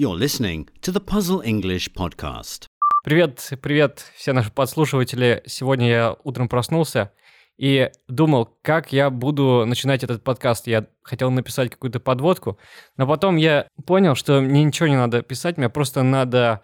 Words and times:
You're 0.00 0.18
listening 0.18 0.66
to 0.80 0.92
the 0.92 1.04
Puzzle 1.04 1.42
English 1.44 1.92
podcast. 1.92 2.68
Привет, 3.04 3.50
привет, 3.60 4.02
все 4.16 4.32
наши 4.32 4.50
подслушиватели. 4.50 5.42
Сегодня 5.44 5.90
я 5.90 6.16
утром 6.24 6.48
проснулся 6.48 7.12
и 7.58 7.90
думал, 8.08 8.48
как 8.62 8.94
я 8.94 9.10
буду 9.10 9.66
начинать 9.66 10.02
этот 10.02 10.24
подкаст. 10.24 10.66
Я 10.68 10.86
хотел 11.02 11.30
написать 11.30 11.68
какую-то 11.68 12.00
подводку, 12.00 12.58
но 12.96 13.06
потом 13.06 13.36
я 13.36 13.68
понял, 13.84 14.14
что 14.14 14.40
мне 14.40 14.64
ничего 14.64 14.88
не 14.88 14.96
надо 14.96 15.20
писать, 15.20 15.58
мне 15.58 15.68
просто 15.68 16.02
надо 16.02 16.62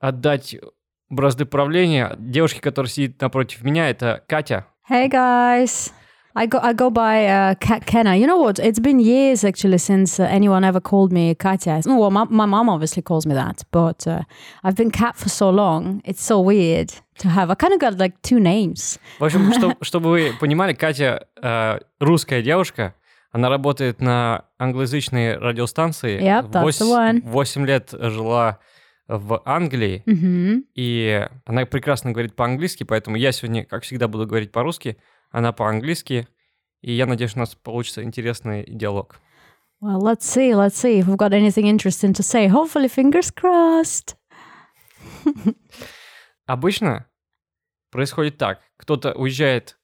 отдать 0.00 0.56
бразды 1.08 1.44
правления 1.44 2.16
девушке, 2.18 2.60
которая 2.60 2.90
сидит 2.90 3.20
напротив 3.20 3.62
меня. 3.62 3.88
Это 3.88 4.24
Катя. 4.26 4.66
Hey 4.90 5.08
guys. 5.08 5.92
I 6.38 6.44
go 6.44 6.58
I 6.62 6.74
go 6.74 6.90
by 6.90 7.26
uh, 7.26 7.54
Kenna. 7.86 8.14
You 8.14 8.26
know 8.26 8.36
what? 8.36 8.58
It's 8.58 8.78
been 8.78 9.00
years 9.00 9.42
actually 9.42 9.78
since 9.78 10.20
uh, 10.20 10.24
anyone 10.24 10.64
ever 10.64 10.80
called 10.80 11.10
me 11.10 11.34
Katya. 11.34 11.80
Oh, 11.86 11.96
well, 11.96 12.10
my, 12.10 12.24
my 12.24 12.44
mom 12.44 12.68
obviously 12.68 13.02
calls 13.02 13.24
me 13.24 13.34
that, 13.34 13.62
but 13.70 14.06
uh, 14.06 14.22
I've 14.62 14.76
been 14.76 14.90
Kat 14.90 15.16
for 15.16 15.30
so 15.30 15.48
long. 15.48 16.02
It's 16.04 16.22
so 16.22 16.38
weird 16.42 16.92
to 17.20 17.28
have. 17.28 17.50
I 17.50 17.54
kind 17.54 17.72
of 17.72 17.80
got 17.80 17.98
like 17.98 18.20
two 18.20 18.38
names. 18.38 18.98
В 19.18 19.24
общем, 19.24 19.50
что, 19.54 19.76
чтобы 19.80 20.10
вы 20.10 20.32
понимали, 20.38 20.74
Катя 20.74 21.26
э, 21.42 21.78
русская 22.00 22.42
девушка. 22.42 22.94
Она 23.32 23.48
работает 23.48 24.02
на 24.02 24.44
англоязычной 24.58 25.38
радиостанции. 25.38 26.20
Yep, 26.20 26.50
that's 26.50 26.78
the 26.78 26.86
one. 26.86 27.22
8 27.24 27.66
лет 27.66 27.94
жила 27.98 28.58
в 29.08 29.40
Англии, 29.44 30.02
hmm 30.06 30.64
и 30.74 31.26
она 31.44 31.64
прекрасно 31.64 32.12
говорит 32.12 32.34
по-английски, 32.34 32.84
поэтому 32.84 33.16
я 33.16 33.32
сегодня, 33.32 33.64
как 33.64 33.84
всегда, 33.84 34.08
буду 34.08 34.26
говорить 34.26 34.52
по-русски, 34.52 34.98
она 35.30 35.52
по-английски, 35.52 36.28
и 36.82 36.92
я 36.92 37.06
надеюсь, 37.06 37.36
у 37.36 37.40
нас 37.40 37.54
получится 37.54 38.02
интересный 38.02 38.64
диалог. 38.68 39.20
Well, 39.80 40.00
let's 40.00 40.24
see. 40.24 40.54
Let's 40.54 40.76
see 40.76 41.00
if 41.00 41.06
we've 41.06 41.18
got 41.18 41.32
anything 41.32 41.66
interesting 41.66 42.14
to 42.14 42.22
say. 42.22 42.48
Hopefully, 42.48 42.88
fingers 42.88 43.30
crossed. 43.30 44.16
Обычно 46.46 47.06
происходит 47.90 48.38
так. 48.38 48.60
Кто-то 48.78 49.12
уезжает 49.12 49.78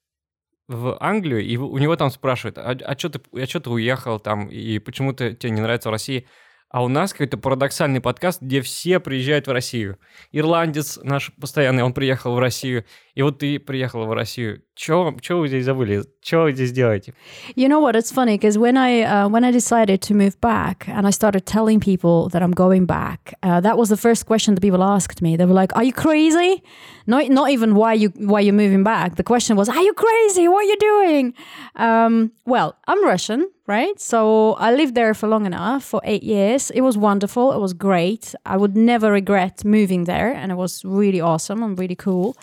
в 0.69 0.97
Англию, 1.01 1.45
и 1.45 1.57
у 1.57 1.77
него 1.79 1.97
там 1.97 2.11
спрашивают, 2.11 2.57
а, 2.57 2.71
а 2.71 2.99
что 2.99 3.11
ты, 3.11 3.21
а 3.33 3.47
чё 3.47 3.61
ты 3.61 3.69
уехал 3.69 4.19
там, 4.19 4.49
и 4.49 4.79
почему 4.79 5.13
ты, 5.13 5.35
тебе 5.35 5.51
не 5.51 5.61
нравится 5.61 5.89
в 5.89 5.93
России? 5.93 6.27
А 6.73 6.83
у 6.83 6.89
нас 6.89 7.13
какой-то 7.13 7.37
парадоксальный 7.37 8.01
подкаст, 8.01 8.41
где 8.41 8.63
все 8.63 8.99
приезжают 8.99 9.47
в 9.47 9.53
Россию. 9.53 9.99
Ирландец 10.33 10.99
наш 11.03 11.31
постоянный, 11.39 11.83
он 11.83 11.93
приехал 11.93 12.35
в 12.35 12.39
Россию. 12.39 12.85
И 13.15 13.21
вот 13.21 13.41
ты 13.41 13.59
приехала 13.59 14.07
в 14.07 14.13
Россию. 14.15 14.63
Чего, 14.75 15.15
чего 15.21 15.41
вы 15.41 15.49
здесь 15.49 15.67
забыли? 15.67 16.03
Чего 16.23 16.45
вы 16.45 16.55
здесь 16.55 16.73
делаете? 16.73 17.13
You 17.57 17.69
know 17.69 17.81
what? 17.81 17.95
It's 17.95 18.11
funny 18.11 18.39
because 18.39 18.57
when 18.57 18.79
I 18.79 19.03
uh, 19.03 19.29
when 19.29 19.45
I 19.45 19.53
decided 19.53 20.01
to 20.09 20.15
move 20.15 20.41
back 20.41 20.89
and 20.89 21.07
I 21.07 21.11
started 21.11 21.45
telling 21.45 21.79
people 21.79 22.31
that 22.31 22.43
I'm 22.43 22.53
going 22.55 22.87
back, 22.87 23.35
uh, 23.43 23.61
that 23.61 23.77
was 23.77 23.91
the 23.91 23.99
first 23.99 24.25
question 24.25 24.55
that 24.55 24.63
people 24.63 24.83
asked 24.83 25.21
me. 25.21 25.37
They 25.37 25.45
were 25.45 25.53
like, 25.53 25.77
"Are 25.77 25.85
you 25.85 25.93
crazy?" 25.93 26.63
Not 27.07 27.29
not 27.29 27.51
even 27.51 27.75
why 27.75 27.93
you 27.93 28.13
why 28.17 28.41
you're 28.41 28.55
moving 28.55 28.83
back. 28.83 29.17
The 29.17 29.25
question 29.25 29.59
was, 29.59 29.69
"Are 29.69 29.83
you 29.83 29.93
crazy? 29.93 30.49
What 30.49 30.65
are 30.65 30.71
you 30.73 30.79
doing?" 30.79 31.35
Um, 31.77 32.33
well, 32.47 32.77
I'm 32.89 33.05
Russian, 33.05 33.47
right? 33.73 33.99
So 33.99 34.53
I 34.67 34.69
lived 34.81 34.95
there 34.95 35.15
for 35.15 35.29
long 35.29 35.47
enough 35.47 35.83
for 35.83 36.01
eight 36.05 36.23
years. 36.23 36.71
It 36.71 36.83
was 36.83 36.97
wonderful. 36.99 37.53
It 37.53 37.61
was 37.67 37.73
great. 37.73 38.35
I 38.45 38.57
would 38.61 38.77
never 38.77 39.11
regret 39.11 39.65
moving 39.65 40.05
there, 40.05 40.31
and 40.41 40.53
it 40.53 40.59
was 40.65 40.85
really 40.85 41.21
awesome 41.21 41.63
and 41.63 41.79
really 41.79 41.97
cool. 41.97 42.37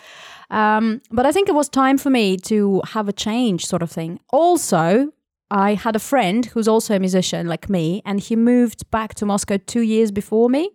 Um, 0.50 1.00
but 1.10 1.24
I 1.26 1.32
think 1.32 1.48
it 1.48 1.54
was 1.54 1.68
time 1.68 1.98
for 1.98 2.10
me 2.10 2.36
to 2.52 2.82
have 2.94 3.08
a 3.08 3.12
change, 3.12 3.60
sort 3.64 3.82
of 3.82 3.90
thing. 3.90 4.18
Also, 4.32 5.12
I 5.50 5.74
had 5.74 5.94
a 5.96 6.04
friend 6.10 6.46
who's 6.46 6.68
also 6.68 6.94
a 6.94 6.98
musician 6.98 7.46
like 7.46 7.68
me, 7.68 8.02
and 8.04 8.18
he 8.20 8.34
moved 8.36 8.90
back 8.90 9.14
to 9.14 9.26
Moscow 9.26 9.58
two 9.66 9.82
years 9.82 10.10
before 10.10 10.48
me. 10.50 10.70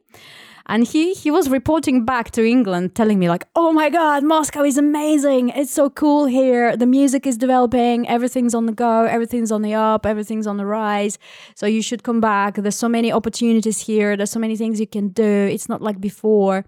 And 0.67 0.83
he 0.83 1.13
he 1.13 1.30
was 1.30 1.47
reporting 1.49 2.05
back 2.05 2.31
to 2.31 2.44
England, 2.44 2.95
telling 2.95 3.19
me 3.19 3.30
like, 3.30 3.45
"Oh 3.55 3.71
my 3.71 3.89
God, 3.89 4.23
Moscow 4.23 4.63
is 4.63 4.77
amazing! 4.77 5.49
It's 5.49 5.72
so 5.72 5.89
cool 5.89 6.25
here. 6.25 6.75
The 6.75 6.88
music 6.88 7.27
is 7.27 7.38
developing. 7.38 8.07
Everything's 8.09 8.56
on 8.56 8.66
the 8.66 8.73
go. 8.73 9.03
Everything's 9.03 9.51
on 9.51 9.62
the 9.62 9.75
up. 9.75 10.06
Everything's 10.06 10.47
on 10.47 10.57
the 10.57 10.66
rise. 10.66 11.19
So 11.56 11.67
you 11.67 11.81
should 11.84 12.01
come 12.01 12.19
back. 12.19 12.56
There's 12.56 12.75
so 12.75 12.89
many 12.89 13.12
opportunities 13.12 13.79
here. 13.79 14.17
There's 14.17 14.31
so 14.31 14.39
many 14.39 14.57
things 14.57 14.79
you 14.79 14.88
can 14.88 15.09
do. 15.09 15.50
It's 15.51 15.69
not 15.69 15.81
like 15.81 16.01
before." 16.01 16.66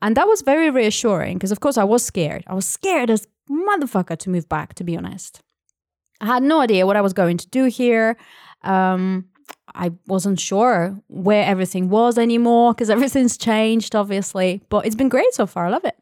And 0.00 0.16
that 0.16 0.28
was 0.28 0.42
very 0.42 0.70
reassuring 0.70 1.38
because, 1.38 1.52
of 1.52 1.60
course, 1.60 1.76
I 1.76 1.84
was 1.84 2.04
scared. 2.04 2.44
I 2.46 2.54
was 2.54 2.66
scared 2.66 3.10
as 3.10 3.26
motherfucker 3.50 4.16
to 4.18 4.30
move 4.30 4.48
back, 4.48 4.74
to 4.74 4.84
be 4.84 4.96
honest. 4.96 5.42
I 6.20 6.26
had 6.26 6.42
no 6.42 6.60
idea 6.60 6.86
what 6.86 6.96
I 6.96 7.00
was 7.00 7.12
going 7.12 7.36
to 7.38 7.48
do 7.48 7.64
here. 7.64 8.16
Um, 8.62 9.26
I 9.80 9.90
wasn't 10.08 10.40
sure 10.40 10.96
where 11.08 11.44
everything 11.44 11.88
was 11.88 12.18
anymore 12.18 12.72
because 12.74 12.90
everything's 12.90 13.36
changed, 13.38 13.94
obviously. 13.94 14.60
But 14.68 14.84
it's 14.86 14.96
been 14.96 15.08
great 15.08 15.32
so 15.32 15.46
far. 15.46 15.66
I 15.66 15.70
love 15.70 15.84
it. 15.84 15.94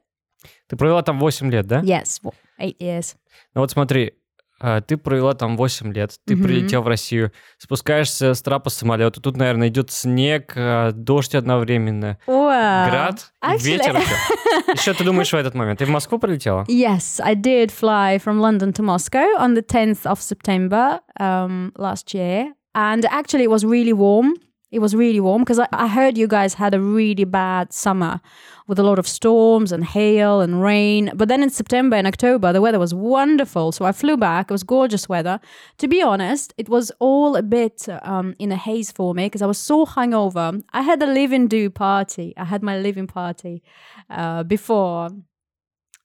Ты 0.68 0.76
провела 0.76 1.02
там 1.02 1.18
8 1.18 1.50
лет, 1.50 1.66
да? 1.66 1.80
Yes, 1.82 2.20
well, 2.22 2.34
eight 2.58 2.76
years. 2.80 3.16
Ну 3.54 3.60
вот 3.60 3.70
смотри, 3.70 4.14
а, 4.58 4.80
ты 4.80 4.96
провела 4.96 5.34
там 5.34 5.56
8 5.56 5.92
лет, 5.92 6.18
ты 6.24 6.34
Мгм. 6.34 6.44
прилетел 6.44 6.82
в 6.82 6.88
Россию, 6.88 7.32
спускаешься 7.58 8.32
с 8.32 8.40
трапа 8.42 8.70
самолета, 8.70 9.20
тут, 9.20 9.36
наверное, 9.36 9.68
идет 9.68 9.90
снег, 9.90 10.54
а, 10.56 10.92
дождь 10.92 11.34
одновременно, 11.34 12.16
Wow. 12.26 12.88
град 12.90 13.32
actually- 13.44 13.58
ветер 13.64 13.96
еще. 14.74 14.94
Ты 14.94 15.04
думаешь 15.04 15.30
в 15.32 15.36
этот 15.36 15.54
момент? 15.54 15.78
Ты 15.80 15.84
в 15.84 15.90
Москву 15.90 16.18
прилетела? 16.18 16.64
Yes, 16.68 17.20
I 17.22 17.34
did 17.34 17.66
fly 17.70 18.18
from 18.18 18.40
London 18.40 18.72
to 18.72 18.82
Moscow 18.82 19.36
on 19.38 19.54
the 19.54 19.62
10th 19.62 20.06
of 20.06 20.20
September 20.22 21.00
um, 21.20 21.72
last 21.76 22.14
year. 22.14 22.54
And 22.76 23.06
actually, 23.06 23.44
it 23.44 23.50
was 23.50 23.64
really 23.64 23.94
warm. 23.94 24.34
It 24.70 24.80
was 24.80 24.94
really 24.94 25.20
warm 25.20 25.42
because 25.42 25.58
I, 25.58 25.66
I 25.72 25.88
heard 25.88 26.18
you 26.18 26.28
guys 26.28 26.52
had 26.54 26.74
a 26.74 26.80
really 26.80 27.24
bad 27.24 27.72
summer 27.72 28.20
with 28.66 28.78
a 28.78 28.82
lot 28.82 28.98
of 28.98 29.08
storms 29.08 29.72
and 29.72 29.82
hail 29.82 30.42
and 30.42 30.60
rain. 30.60 31.10
But 31.14 31.28
then 31.28 31.42
in 31.42 31.48
September 31.48 31.96
and 31.96 32.06
October, 32.06 32.52
the 32.52 32.60
weather 32.60 32.78
was 32.78 32.92
wonderful. 32.92 33.72
So 33.72 33.86
I 33.86 33.92
flew 33.92 34.18
back. 34.18 34.50
It 34.50 34.52
was 34.52 34.62
gorgeous 34.62 35.08
weather. 35.08 35.40
To 35.78 35.88
be 35.88 36.02
honest, 36.02 36.52
it 36.58 36.68
was 36.68 36.92
all 36.98 37.34
a 37.36 37.42
bit 37.42 37.88
um, 38.02 38.34
in 38.38 38.52
a 38.52 38.56
haze 38.56 38.92
for 38.92 39.14
me 39.14 39.24
because 39.24 39.40
I 39.40 39.46
was 39.46 39.58
so 39.58 39.86
hungover. 39.86 40.62
I 40.74 40.82
had 40.82 41.02
a 41.02 41.06
live 41.06 41.32
and 41.32 41.48
do 41.48 41.70
party. 41.70 42.34
I 42.36 42.44
had 42.44 42.62
my 42.62 42.76
living 42.78 43.06
party 43.06 43.62
uh, 44.10 44.42
before 44.42 45.08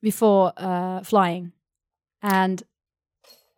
before 0.02 0.54
uh, 0.56 1.04
flying. 1.04 1.52
And 2.22 2.64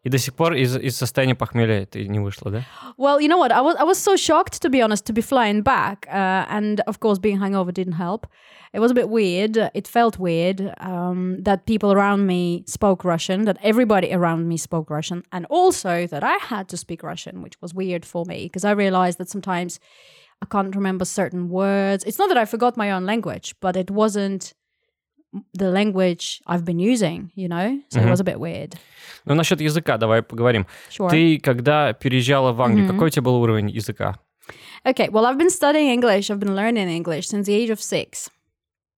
И 0.04 0.10
до 0.10 0.18
сих 0.18 0.34
пор 0.34 0.54
из, 0.54 0.76
из 0.76 0.96
состояния 0.96 1.34
похмелья 1.34 1.84
ты 1.84 2.06
не 2.06 2.20
вышла, 2.20 2.50
да? 2.50 2.64
well, 2.96 3.20
you 3.20 3.28
know 3.28 3.36
what? 3.36 3.50
I 3.50 3.60
was 3.60 3.74
I 3.76 3.84
was 3.84 3.98
so 3.98 4.16
shocked 4.16 4.62
to 4.62 4.70
be 4.70 4.80
honest 4.80 5.04
to 5.06 5.12
be 5.12 5.20
flying 5.20 5.62
back, 5.62 6.06
uh, 6.08 6.46
and 6.48 6.80
of 6.86 7.00
course 7.00 7.18
being 7.18 7.38
hungover 7.38 7.72
didn't 7.72 7.94
help. 7.94 8.26
It 8.72 8.80
was 8.80 8.90
a 8.90 8.94
bit 8.94 9.08
weird. 9.08 9.56
It 9.74 9.88
felt 9.88 10.18
weird 10.18 10.72
um, 10.78 11.42
that 11.42 11.66
people 11.66 11.92
around 11.92 12.26
me 12.26 12.64
spoke 12.66 13.04
Russian, 13.04 13.44
that 13.44 13.58
everybody 13.60 14.12
around 14.12 14.46
me 14.46 14.56
spoke 14.56 14.88
Russian, 14.88 15.24
and 15.32 15.46
also 15.46 16.06
that 16.06 16.22
I 16.22 16.36
had 16.40 16.68
to 16.68 16.76
speak 16.76 17.02
Russian, 17.02 17.42
which 17.42 17.60
was 17.60 17.74
weird 17.74 18.04
for 18.04 18.24
me 18.24 18.44
because 18.44 18.64
I 18.64 18.70
realized 18.72 19.18
that 19.18 19.28
sometimes 19.28 19.80
I 20.40 20.46
can't 20.46 20.74
remember 20.76 21.04
certain 21.04 21.48
words. 21.48 22.04
It's 22.04 22.18
not 22.18 22.28
that 22.28 22.38
I 22.38 22.44
forgot 22.44 22.76
my 22.76 22.92
own 22.92 23.04
language, 23.04 23.56
but 23.60 23.76
it 23.76 23.90
wasn't 23.90 24.54
the 25.52 25.70
language 25.70 26.40
I've 26.46 26.64
been 26.64 26.78
using, 26.78 27.30
you 27.34 27.48
know? 27.48 27.78
So 27.90 28.00
it 28.00 28.04
Mhm. 28.06 28.10
was 28.10 28.20
a 28.20 28.24
bit 28.24 28.38
weird. 28.40 28.74
Ну, 29.26 29.34
насчет 29.34 29.60
языка 29.60 29.98
давай 29.98 30.22
поговорим. 30.22 30.66
Sure. 30.90 31.10
Ты, 31.10 31.38
когда 31.38 31.92
переезжала 31.92 32.52
в 32.52 32.62
Англию, 32.62 32.86
Мгм. 32.86 32.94
какой 32.94 33.08
у 33.08 33.10
тебя 33.10 33.22
был 33.22 33.36
уровень 33.42 33.68
языка? 33.70 34.18
Okay, 34.84 35.10
well, 35.10 35.26
I've 35.26 35.36
been 35.36 35.50
studying 35.50 35.90
English. 35.92 36.30
I've 36.30 36.38
been 36.38 36.54
learning 36.54 36.88
English 36.88 37.26
since 37.28 37.44
the 37.46 37.54
age 37.54 37.70
of 37.70 37.80
six. 37.82 38.30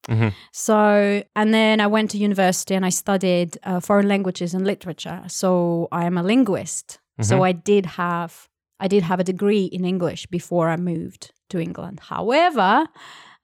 Мгм. 0.09 0.33
So, 0.53 1.23
and 1.35 1.53
then 1.53 1.81
I 1.81 1.87
went 1.89 2.11
to 2.13 2.19
university 2.19 2.75
and 2.75 2.85
I 2.87 2.91
studied 2.91 3.59
uh, 3.65 3.81
foreign 3.81 4.07
languages 4.09 4.55
and 4.55 4.65
literature. 4.65 5.23
So 5.27 5.89
I 5.91 6.05
am 6.07 6.17
a 6.17 6.23
linguist. 6.23 7.01
So 7.21 7.39
Mhm. 7.41 7.49
I 7.49 7.53
did 7.53 7.87
have 7.99 8.49
I 8.83 8.89
did 8.89 9.03
have 9.03 9.21
a 9.21 9.25
degree 9.25 9.65
in 9.67 9.85
English 9.85 10.27
before 10.31 10.71
I 10.71 10.77
moved 10.79 11.33
to 11.51 11.59
England. 11.59 12.01
However, 12.09 12.87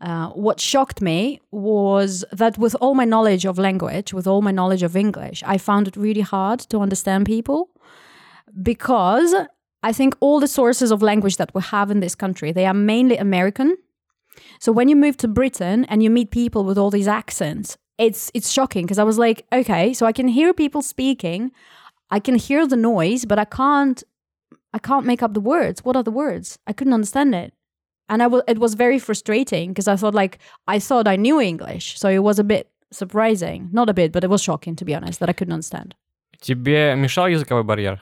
uh, 0.01 0.29
what 0.29 0.59
shocked 0.59 0.99
me 0.99 1.39
was 1.51 2.25
that 2.31 2.57
with 2.57 2.75
all 2.81 2.95
my 2.95 3.05
knowledge 3.05 3.45
of 3.45 3.59
language, 3.59 4.13
with 4.13 4.25
all 4.25 4.41
my 4.41 4.51
knowledge 4.51 4.81
of 4.81 4.95
English, 4.95 5.43
I 5.45 5.57
found 5.59 5.87
it 5.87 5.95
really 5.95 6.21
hard 6.21 6.59
to 6.71 6.79
understand 6.79 7.27
people 7.27 7.69
because 8.61 9.35
I 9.83 9.93
think 9.93 10.15
all 10.19 10.39
the 10.39 10.47
sources 10.47 10.91
of 10.91 11.03
language 11.03 11.37
that 11.37 11.53
we 11.53 11.61
have 11.61 11.91
in 11.91 11.99
this 11.99 12.15
country, 12.15 12.51
they 12.51 12.65
are 12.65 12.73
mainly 12.73 13.17
American. 13.17 13.77
So 14.59 14.71
when 14.71 14.89
you 14.89 14.95
move 14.95 15.17
to 15.17 15.27
Britain 15.27 15.85
and 15.85 16.01
you 16.01 16.09
meet 16.09 16.31
people 16.31 16.63
with 16.63 16.77
all 16.77 16.89
these 16.89 17.07
accents, 17.07 17.77
it's 17.97 18.31
it's 18.33 18.51
shocking 18.51 18.85
because 18.85 18.99
I 18.99 19.03
was 19.03 19.19
like, 19.19 19.45
okay, 19.53 19.93
so 19.93 20.07
I 20.07 20.11
can 20.11 20.27
hear 20.27 20.53
people 20.53 20.81
speaking, 20.81 21.51
I 22.09 22.19
can 22.19 22.35
hear 22.35 22.65
the 22.65 22.75
noise, 22.75 23.25
but 23.25 23.37
I 23.37 23.45
can't 23.45 24.03
I 24.73 24.79
can't 24.79 25.05
make 25.05 25.21
up 25.21 25.33
the 25.33 25.41
words. 25.41 25.85
What 25.85 25.95
are 25.95 26.03
the 26.03 26.11
words? 26.11 26.57
I 26.65 26.73
couldn't 26.73 26.93
understand 26.93 27.35
it 27.35 27.53
And 28.10 28.22
I 28.22 28.26
was 28.28 28.42
it 28.46 28.58
was 28.58 28.74
very 28.74 28.98
frustrating 28.98 29.70
because 29.70 29.88
I 29.88 29.96
thought 29.96 30.14
like 30.14 30.38
I 30.68 30.78
thought 30.78 31.08
I 31.08 31.16
knew 31.16 31.40
English. 31.40 31.98
So 31.98 32.08
it 32.08 32.22
was 32.22 32.38
a 32.38 32.44
bit 32.44 32.70
surprising. 32.92 33.68
Not 33.72 33.88
a 33.88 33.94
bit, 33.94 34.12
but 34.12 34.22
it 34.24 34.30
was 34.30 34.42
shocking 34.42 34.76
to 34.76 34.84
be 34.84 34.94
honest 34.94 35.20
that 35.20 35.28
I 35.28 35.32
couldn't 35.32 35.54
understand. 35.54 35.94
Тебе 36.40 36.94
мешал 36.94 37.28
языковой 37.28 37.64
барьер? 37.64 37.98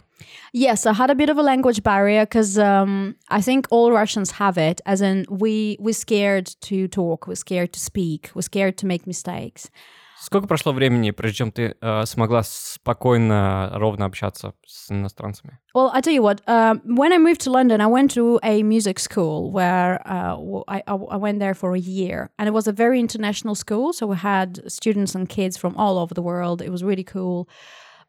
Yes, 0.53 0.87
I 0.87 0.93
had 0.93 1.11
a 1.11 1.15
bit 1.15 1.29
of 1.29 1.39
a 1.39 1.43
language 1.43 1.83
barrier 1.83 2.25
because 2.25 2.59
um, 2.59 3.17
I 3.29 3.41
think 3.41 3.67
all 3.71 3.93
Russians 3.93 4.33
have 4.33 4.59
it. 4.59 4.81
As 4.87 5.01
in, 5.01 5.27
we 5.29 5.77
we're 5.81 5.95
scared 5.95 6.47
to 6.63 6.89
talk, 6.89 7.27
we're 7.27 7.35
scared 7.35 7.73
to 7.73 7.81
speak, 7.81 8.31
we're 8.35 8.43
scared 8.43 8.77
to 8.79 8.87
make 8.87 9.07
mistakes. 9.07 9.71
Сколько 10.19 10.47
прошло 10.47 10.73
времени, 10.73 11.11
прежде 11.11 11.39
чем 11.39 11.53
ты 11.53 11.77
э, 11.81 12.07
смогла 12.07 12.43
спокойно, 12.45 13.71
ровно 13.75 14.07
общаться 14.07 14.55
с 14.67 14.91
иностранцами? 14.91 15.59
Well, 15.75 15.91
I 15.93 16.01
tell 16.01 16.15
you 16.15 16.23
what. 16.23 16.41
Um, 16.47 16.81
when 16.87 17.13
I 17.13 17.19
moved 17.19 17.41
to 17.43 17.51
London, 17.51 17.81
I 17.81 17.87
went 17.87 18.13
to 18.15 18.39
a 18.43 18.63
music 18.63 18.99
school 18.99 19.53
where 19.53 20.01
uh, 20.07 20.37
w- 20.37 20.65
I, 20.67 20.83
I 20.87 20.95
I 20.95 21.17
went 21.19 21.41
there 21.41 21.55
for 21.55 21.75
a 21.75 21.79
year, 21.79 22.31
and 22.39 22.49
it 22.49 22.53
was 22.55 22.67
a 22.67 22.73
very 22.73 23.01
international 23.01 23.55
school. 23.55 23.93
So 23.93 24.07
we 24.07 24.17
had 24.17 24.63
students 24.67 25.15
and 25.15 25.29
kids 25.29 25.59
from 25.59 25.77
all 25.77 25.99
over 25.99 26.15
the 26.15 26.23
world. 26.23 26.63
It 26.63 26.71
was 26.71 26.83
really 26.83 27.05
cool. 27.05 27.47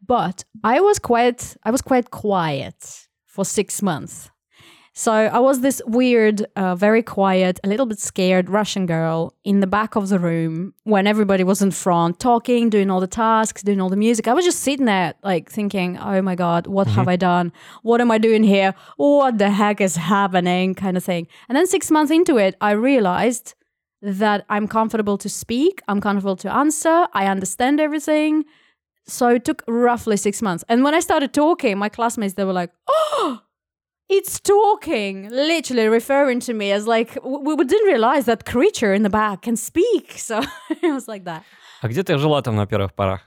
But 0.08 0.46
I 0.64 0.80
was 0.80 1.00
quite 1.00 1.58
I 1.66 1.72
was 1.72 1.82
quite 1.82 2.12
quiet 2.12 3.08
for 3.26 3.44
six 3.44 3.82
months. 3.82 4.30
so 4.93 5.13
I 5.13 5.39
was 5.39 5.61
this 5.61 5.81
weird, 5.87 6.45
uh, 6.57 6.75
very 6.75 7.03
quiet, 7.03 7.61
a 7.63 7.69
little 7.69 7.87
bit 7.87 8.01
scared 8.01 8.51
Russian 8.51 8.87
girl 8.87 9.33
in 9.45 9.61
the 9.61 9.67
back 9.69 9.95
of 9.95 10.09
the 10.09 10.19
room 10.19 10.75
when 10.83 11.07
everybody 11.07 11.45
was 11.45 11.63
in 11.63 11.71
front, 11.71 12.19
talking, 12.19 12.69
doing 12.71 12.91
all 12.91 12.99
the 13.01 13.07
tasks, 13.07 13.63
doing 13.63 13.81
all 13.81 13.89
the 13.89 13.97
music. 13.97 14.27
I 14.27 14.35
was 14.35 14.45
just 14.45 14.61
sitting 14.61 14.87
there, 14.87 15.15
like 15.23 15.49
thinking, 15.49 15.97
"Oh 15.97 16.21
my 16.23 16.35
god, 16.35 16.67
what 16.67 16.89
have 16.89 17.07
I 17.07 17.17
done? 17.17 17.53
What 17.83 18.01
am 18.01 18.11
I 18.11 18.19
doing 18.19 18.43
here? 18.43 18.75
What 18.97 19.39
the 19.39 19.51
heck 19.51 19.81
is 19.81 19.95
happening?" 19.97 20.75
kind 20.75 20.97
of 20.97 21.05
thing. 21.05 21.29
And 21.49 21.57
then 21.57 21.67
six 21.69 21.91
months 21.91 22.11
into 22.11 22.37
it, 22.37 22.57
I 22.61 22.73
realized 22.73 23.55
that 24.03 24.45
I'm 24.49 24.67
comfortable 24.67 25.19
to 25.19 25.29
speak, 25.29 25.83
I'm 25.87 26.01
comfortable 26.01 26.37
to 26.37 26.53
answer, 26.53 27.07
I 27.13 27.27
understand 27.27 27.81
everything. 27.81 28.45
So 29.07 29.29
it 29.29 29.45
took 29.45 29.63
roughly 29.69 30.17
six 30.17 30.43
months. 30.43 30.65
And 30.69 30.83
when 30.83 30.95
I 30.95 31.01
started 31.01 31.33
talking, 31.33 31.79
my 31.79 31.89
classmates 31.89 32.35
they 32.35 32.45
were 32.45 32.53
like, 32.53 32.71
"Oh, 32.89 33.41
it's 34.10 34.40
talking!" 34.40 35.30
Literally 35.30 35.88
referring 35.88 36.40
to 36.42 36.54
me 36.54 36.72
as 36.72 36.88
like 36.88 37.18
we, 37.24 37.54
we 37.54 37.64
didn't 37.66 37.88
realize 37.88 38.26
that 38.26 38.46
creature 38.46 38.94
in 38.94 39.04
the 39.04 39.10
back 39.10 39.44
can 39.44 39.56
speak. 39.56 40.14
So 40.18 40.42
it 40.70 40.92
was 40.94 41.08
like 41.08 41.26
that. 41.26 41.44
А 41.82 41.88
где 41.88 42.04
ты 42.04 42.18
жила 42.18 42.42
там 42.42 42.56
на 42.56 42.66
первых 42.66 42.94
порах? 42.94 43.22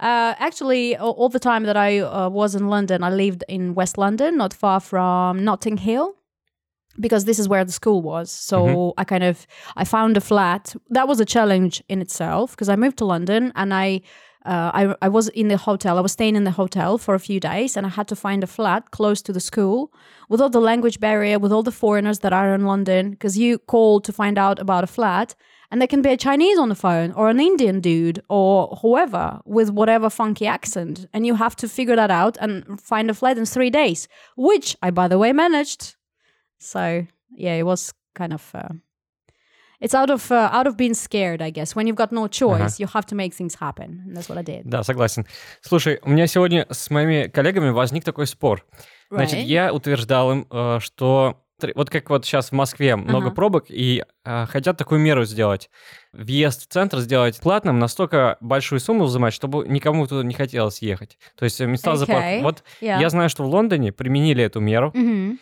Uh, 0.00 0.34
actually, 0.38 0.96
all, 0.96 1.12
all 1.12 1.28
the 1.28 1.38
time 1.38 1.64
that 1.64 1.76
I 1.76 2.00
uh, 2.00 2.28
was 2.28 2.54
in 2.54 2.68
London, 2.68 3.02
I 3.02 3.10
lived 3.10 3.44
in 3.48 3.74
West 3.74 3.96
London, 3.96 4.36
not 4.36 4.52
far 4.52 4.80
from 4.80 5.44
Notting 5.44 5.76
Hill, 5.78 6.14
because 6.98 7.24
this 7.24 7.38
is 7.38 7.48
where 7.48 7.64
the 7.64 7.72
school 7.72 8.02
was. 8.02 8.30
So 8.30 8.94
I 8.98 9.04
kind 9.04 9.24
of 9.24 9.46
I 9.76 9.84
found 9.84 10.16
a 10.16 10.20
flat. 10.20 10.74
That 10.90 11.08
was 11.08 11.20
a 11.20 11.24
challenge 11.24 11.82
in 11.88 12.00
itself 12.00 12.50
because 12.50 12.68
I 12.68 12.76
moved 12.76 12.98
to 12.98 13.04
London 13.04 13.52
and 13.54 13.72
I. 13.72 14.02
uh, 14.43 14.71
I, 14.73 14.95
I 15.01 15.09
was 15.09 15.27
in 15.29 15.49
the 15.49 15.57
hotel. 15.57 15.97
I 15.97 16.01
was 16.01 16.13
staying 16.13 16.35
in 16.35 16.45
the 16.45 16.51
hotel 16.51 16.97
for 16.97 17.13
a 17.13 17.19
few 17.19 17.39
days, 17.39 17.77
and 17.77 17.85
I 17.85 17.89
had 17.89 18.07
to 18.07 18.15
find 18.15 18.43
a 18.43 18.47
flat 18.47 18.91
close 18.91 19.21
to 19.23 19.33
the 19.33 19.39
school 19.39 19.93
with 20.29 20.41
all 20.41 20.49
the 20.49 20.59
language 20.59 20.99
barrier, 20.99 21.37
with 21.37 21.51
all 21.51 21.63
the 21.63 21.71
foreigners 21.71 22.19
that 22.19 22.33
are 22.33 22.55
in 22.55 22.65
London. 22.65 23.11
Because 23.11 23.37
you 23.37 23.59
call 23.59 24.01
to 24.01 24.11
find 24.11 24.37
out 24.37 24.57
about 24.59 24.83
a 24.83 24.87
flat, 24.87 25.35
and 25.69 25.79
there 25.79 25.87
can 25.87 26.01
be 26.01 26.09
a 26.09 26.17
Chinese 26.17 26.57
on 26.57 26.69
the 26.69 26.75
phone 26.75 27.11
or 27.11 27.29
an 27.29 27.39
Indian 27.39 27.79
dude 27.81 28.21
or 28.29 28.79
whoever 28.81 29.39
with 29.45 29.69
whatever 29.69 30.09
funky 30.09 30.47
accent. 30.47 31.05
And 31.13 31.25
you 31.25 31.35
have 31.35 31.55
to 31.57 31.69
figure 31.69 31.95
that 31.95 32.11
out 32.11 32.37
and 32.41 32.81
find 32.81 33.09
a 33.09 33.13
flat 33.13 33.37
in 33.37 33.45
three 33.45 33.69
days, 33.69 34.07
which 34.35 34.75
I, 34.81 34.89
by 34.89 35.07
the 35.07 35.19
way, 35.19 35.33
managed. 35.33 35.95
So, 36.57 37.05
yeah, 37.35 37.55
it 37.55 37.63
was 37.63 37.93
kind 38.15 38.33
of. 38.33 38.51
Uh, 38.53 38.69
it's 39.81 39.93
out 39.93 40.09
of 40.09 40.31
uh, 40.31 40.49
out 40.53 40.67
of 40.67 40.77
being 40.77 40.93
scared, 40.93 41.41
I 41.41 41.51
guess. 41.51 41.75
When 41.75 41.87
you've 41.87 41.97
got 41.97 42.11
no 42.11 42.27
choice, 42.27 42.79
you 42.79 42.87
have 42.93 43.05
to 43.07 43.15
make 43.15 43.33
things 43.33 43.55
happen, 43.59 44.03
and 44.07 44.15
that's 44.15 44.29
what 44.29 44.37
I 44.37 44.43
did. 44.43 44.61
Да, 44.63 44.83
согласен. 44.83 45.25
Слушай, 45.61 45.99
у 46.03 46.09
меня 46.09 46.27
сегодня 46.27 46.65
с 46.69 46.89
моими 46.89 47.27
коллегами 47.27 47.69
возник 47.71 48.03
такой 48.03 48.27
спор. 48.27 48.65
Значит, 49.09 49.39
Right. 49.39 49.43
я 49.45 49.73
утверждал 49.73 50.31
им, 50.31 50.47
э, 50.49 50.79
что 50.81 51.37
вот 51.75 51.89
как 51.91 52.09
вот 52.09 52.25
сейчас 52.25 52.49
в 52.49 52.53
Москве 52.53 52.95
много 52.95 53.27
Ага. 53.27 53.35
пробок, 53.35 53.65
и 53.69 54.03
э, 54.25 54.45
хотят 54.47 54.77
такую 54.77 54.99
меру 54.99 55.25
сделать. 55.25 55.69
Въезд 56.11 56.63
в 56.63 56.73
центр 56.73 56.97
сделать 56.99 57.39
платным, 57.39 57.77
настолько 57.77 58.37
большую 58.41 58.79
сумму 58.79 59.03
взимать, 59.05 59.33
чтобы 59.33 59.67
никому 59.67 60.07
туда 60.07 60.23
не 60.23 60.33
хотелось 60.33 60.81
ехать. 60.81 61.19
То 61.35 61.45
есть 61.45 61.61
э, 61.61 61.67
места 61.67 61.91
Okay. 61.93 62.41
Вот 62.41 62.63
Yeah. 62.81 62.99
я 62.99 63.09
знаю, 63.11 63.29
что 63.29 63.43
в 63.43 63.47
Лондоне 63.47 63.91
применили 63.91 64.43
эту 64.43 64.59
меру, 64.59 64.91
Mhm. 64.95 65.37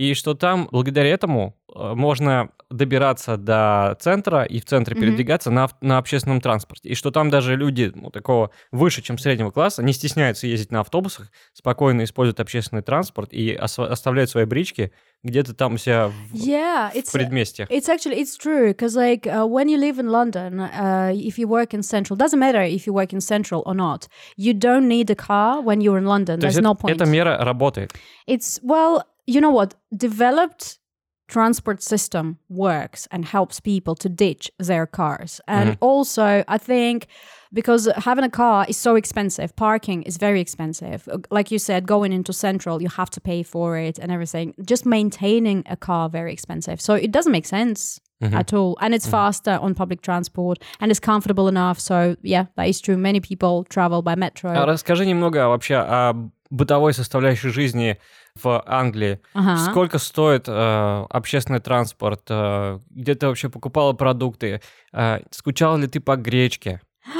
И 0.00 0.14
что 0.14 0.32
там 0.32 0.66
благодаря 0.72 1.10
этому 1.10 1.54
э, 1.76 1.92
можно 1.94 2.48
добираться 2.70 3.36
до 3.36 3.98
центра 4.00 4.44
и 4.44 4.58
в 4.58 4.64
центре 4.64 4.94
Мгм. 4.94 5.02
передвигаться 5.04 5.50
на, 5.50 5.68
на 5.82 5.98
общественном 5.98 6.40
транспорте. 6.40 6.88
И 6.88 6.94
что 6.94 7.10
там 7.10 7.28
даже 7.28 7.54
люди 7.54 7.92
ну, 7.94 8.10
такого 8.10 8.50
выше, 8.72 9.02
чем 9.02 9.18
среднего 9.18 9.50
класса, 9.50 9.82
не 9.82 9.92
стесняются 9.92 10.46
ездить 10.46 10.72
на 10.72 10.80
автобусах, 10.80 11.30
спокойно 11.52 12.04
используют 12.04 12.40
общественный 12.40 12.80
транспорт 12.82 13.32
и 13.34 13.52
оставляют 13.52 14.30
свои 14.30 14.46
брички 14.46 14.90
где-то 15.22 15.52
там 15.52 15.74
у 15.74 15.76
себя 15.78 16.08
в, 16.08 16.32
Yeah, 16.34 16.92
в 16.92 16.96
it's 16.96 17.12
предместьях. 17.12 17.68
It's 17.70 17.88
actually 17.90 18.20
it's 18.22 18.38
true 18.38 18.68
because 18.68 18.96
like 18.96 19.26
uh, 19.26 19.44
when 19.46 19.68
you 19.68 19.76
live 19.76 19.98
in 19.98 20.08
London, 20.08 20.60
uh, 20.60 21.12
if 21.12 21.36
you 21.38 21.46
work 21.46 21.74
in 21.74 21.82
central, 21.82 22.16
doesn't 22.16 22.38
matter 22.38 22.62
if 22.62 22.86
you 22.86 22.94
work 22.94 23.12
in 23.12 23.20
central 23.20 23.62
or 23.66 23.74
not. 23.74 24.08
You 24.38 24.54
don't 24.54 24.88
need 24.88 25.10
a 25.10 25.14
car 25.14 25.60
when 25.60 25.82
you're 25.82 25.98
in 25.98 26.06
London. 26.06 26.40
То 26.40 26.46
There's 26.46 26.56
есть 26.56 26.62
no 26.62 26.72
это- 26.72 26.86
point. 26.86 26.94
эта 26.94 27.04
мера 27.04 27.36
работает. 27.44 27.92
It's 28.26 28.60
well, 28.62 29.02
you 29.29 29.41
know 29.41 29.49
what? 29.49 29.75
Developed 29.95 30.79
transport 31.27 31.81
system 31.81 32.37
works 32.49 33.07
and 33.11 33.25
helps 33.25 33.59
people 33.59 33.95
to 33.95 34.07
ditch 34.09 34.51
their 34.59 34.85
cars. 34.85 35.41
And 35.47 35.77
also, 35.81 36.43
I 36.47 36.57
think 36.59 37.07
because 37.51 37.89
having 37.97 38.23
a 38.23 38.29
car 38.29 38.65
is 38.69 38.77
so 38.77 38.95
expensive, 38.95 39.55
parking 39.55 40.03
is 40.03 40.17
very 40.17 40.39
expensive. 40.39 41.07
Uh, 41.11 41.17
Like 41.31 41.49
you 41.51 41.57
said, 41.59 41.87
going 41.87 42.11
into 42.13 42.31
central, 42.33 42.81
you 42.81 42.89
have 42.89 43.09
to 43.11 43.21
pay 43.21 43.43
for 43.43 43.77
it 43.77 43.97
and 43.97 44.11
everything. 44.11 44.53
Just 44.61 44.85
maintaining 44.85 45.63
a 45.67 45.75
car 45.75 46.09
very 46.09 46.31
expensive. 46.31 46.79
So 46.79 46.93
it 46.93 47.11
doesn't 47.11 47.31
make 47.31 47.47
sense 47.47 47.99
at 48.21 48.53
all. 48.53 48.75
And 48.81 48.93
it's 48.95 49.07
faster 49.07 49.59
on 49.61 49.75
public 49.75 50.01
transport 50.01 50.57
and 50.79 50.89
it's 50.91 50.99
comfortable 50.99 51.47
enough. 51.47 51.79
So 51.79 52.15
yeah, 52.23 52.45
that 52.55 52.67
is 52.67 52.81
true. 52.81 52.97
Many 52.97 53.19
people 53.19 53.65
travel 53.69 54.01
by 54.01 54.15
metro. 54.15 54.51
А 54.51 54.65
расскажи 54.65 55.05
немного 55.05 55.47
вообще 55.47 55.75
о 55.75 56.13
бытовой 56.49 56.93
составляющей 56.93 57.49
жизни 57.49 57.97
в 58.35 58.61
Англии. 58.65 59.19
Ага. 59.33 59.57
Сколько 59.71 59.97
стоит 59.99 60.47
э, 60.47 61.05
общественный 61.09 61.59
транспорт? 61.59 62.21
э, 62.29 62.79
где 62.89 63.15
ты 63.15 63.27
вообще 63.27 63.49
покупала 63.49 63.93
продукты? 63.93 64.61
Э, 64.93 65.19
скучала 65.31 65.77
ли 65.77 65.87
ты 65.87 65.99
по 65.99 66.15
гречке? 66.15 66.81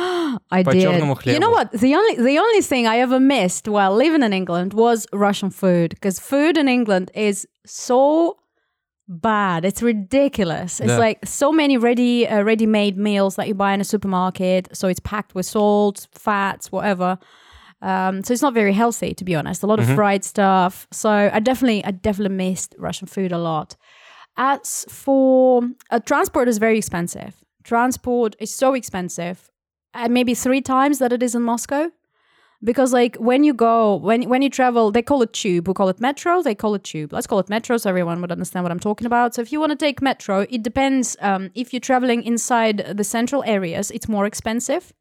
I 0.51 0.63
По 0.65 0.71
did. 0.71 0.81
чёрному 0.81 1.13
You 1.13 1.39
know 1.39 1.53
хлебу. 1.53 1.55
what? 1.55 1.71
The 1.71 1.93
only 1.95 2.15
the 2.17 2.37
only 2.39 2.61
thing 2.61 2.85
I 2.87 2.97
ever 2.99 3.19
missed 3.19 3.67
while 3.67 3.95
living 3.95 4.23
in 4.23 4.33
England 4.33 4.73
was 4.73 5.07
Russian 5.13 5.49
food 5.51 5.91
because 5.91 6.19
food 6.19 6.57
in 6.57 6.67
England 6.67 7.09
is 7.15 7.47
so 7.65 8.35
bad. 9.07 9.63
It's 9.65 9.81
ridiculous. 9.83 10.79
It's 10.79 10.89
Yeah. 10.91 10.97
like 11.07 11.19
so 11.25 11.51
many 11.51 11.77
ready 11.77 12.27
uh, 12.27 12.41
ready 12.43 12.65
made 12.65 12.97
meals 12.97 13.35
that 13.35 13.47
you 13.47 13.53
buy 13.55 13.73
in 13.73 13.81
a 13.81 13.83
supermarket. 13.85 14.67
So 14.73 14.87
it's 14.87 14.99
packed 14.99 15.35
with 15.35 15.45
salt, 15.45 16.07
fats, 16.11 16.71
whatever. 16.71 17.17
Um, 17.82 18.22
so 18.22 18.32
it's 18.32 18.42
not 18.42 18.54
very 18.54 18.72
healthy, 18.72 19.14
to 19.14 19.24
be 19.24 19.34
honest. 19.34 19.62
A 19.62 19.66
lot 19.66 19.78
of 19.80 19.86
fried 19.94 20.24
stuff. 20.24 20.86
So 20.90 21.08
I 21.10 21.40
definitely, 21.40 21.84
I 21.84 21.92
definitely 21.92 22.36
missed 22.36 22.74
Russian 22.78 23.06
food 23.08 23.32
a 23.32 23.38
lot. 23.38 23.76
As 24.36 24.84
for 24.88 25.62
uh, 25.90 25.98
transport, 26.00 26.48
is 26.48 26.58
very 26.58 26.78
expensive. 26.78 27.42
Transport 27.64 28.36
is 28.38 28.54
so 28.54 28.74
expensive, 28.74 29.50
and 29.94 30.14
maybe 30.14 30.34
three 30.34 30.60
times 30.60 30.98
that 30.98 31.12
it 31.12 31.22
is 31.22 31.34
in 31.34 31.42
Moscow. 31.42 31.90
Because 32.62 32.92
like 32.92 33.16
when 33.16 33.42
you 33.42 33.54
go, 33.54 33.96
when 33.96 34.28
when 34.28 34.42
you 34.42 34.50
travel, 34.50 34.90
they 34.90 35.02
call 35.02 35.22
it 35.22 35.32
tube. 35.32 35.66
We 35.66 35.74
call 35.74 35.88
it 35.88 36.00
metro. 36.00 36.42
They 36.42 36.54
call 36.54 36.74
it 36.74 36.84
tube. 36.84 37.12
Let's 37.12 37.26
call 37.26 37.38
it 37.38 37.48
metro, 37.48 37.78
so 37.78 37.88
everyone 37.88 38.20
would 38.20 38.30
understand 38.30 38.64
what 38.64 38.72
I'm 38.72 38.80
talking 38.80 39.06
about. 39.06 39.34
So 39.34 39.40
if 39.40 39.50
you 39.50 39.60
want 39.60 39.70
to 39.72 39.76
take 39.76 40.02
metro, 40.02 40.46
it 40.50 40.62
depends. 40.62 41.16
Um, 41.20 41.50
if 41.54 41.72
you're 41.72 41.80
traveling 41.80 42.22
inside 42.22 42.94
the 42.94 43.04
central 43.04 43.42
areas, 43.46 43.90
it's 43.90 44.08
more 44.08 44.26
expensive. 44.26 44.92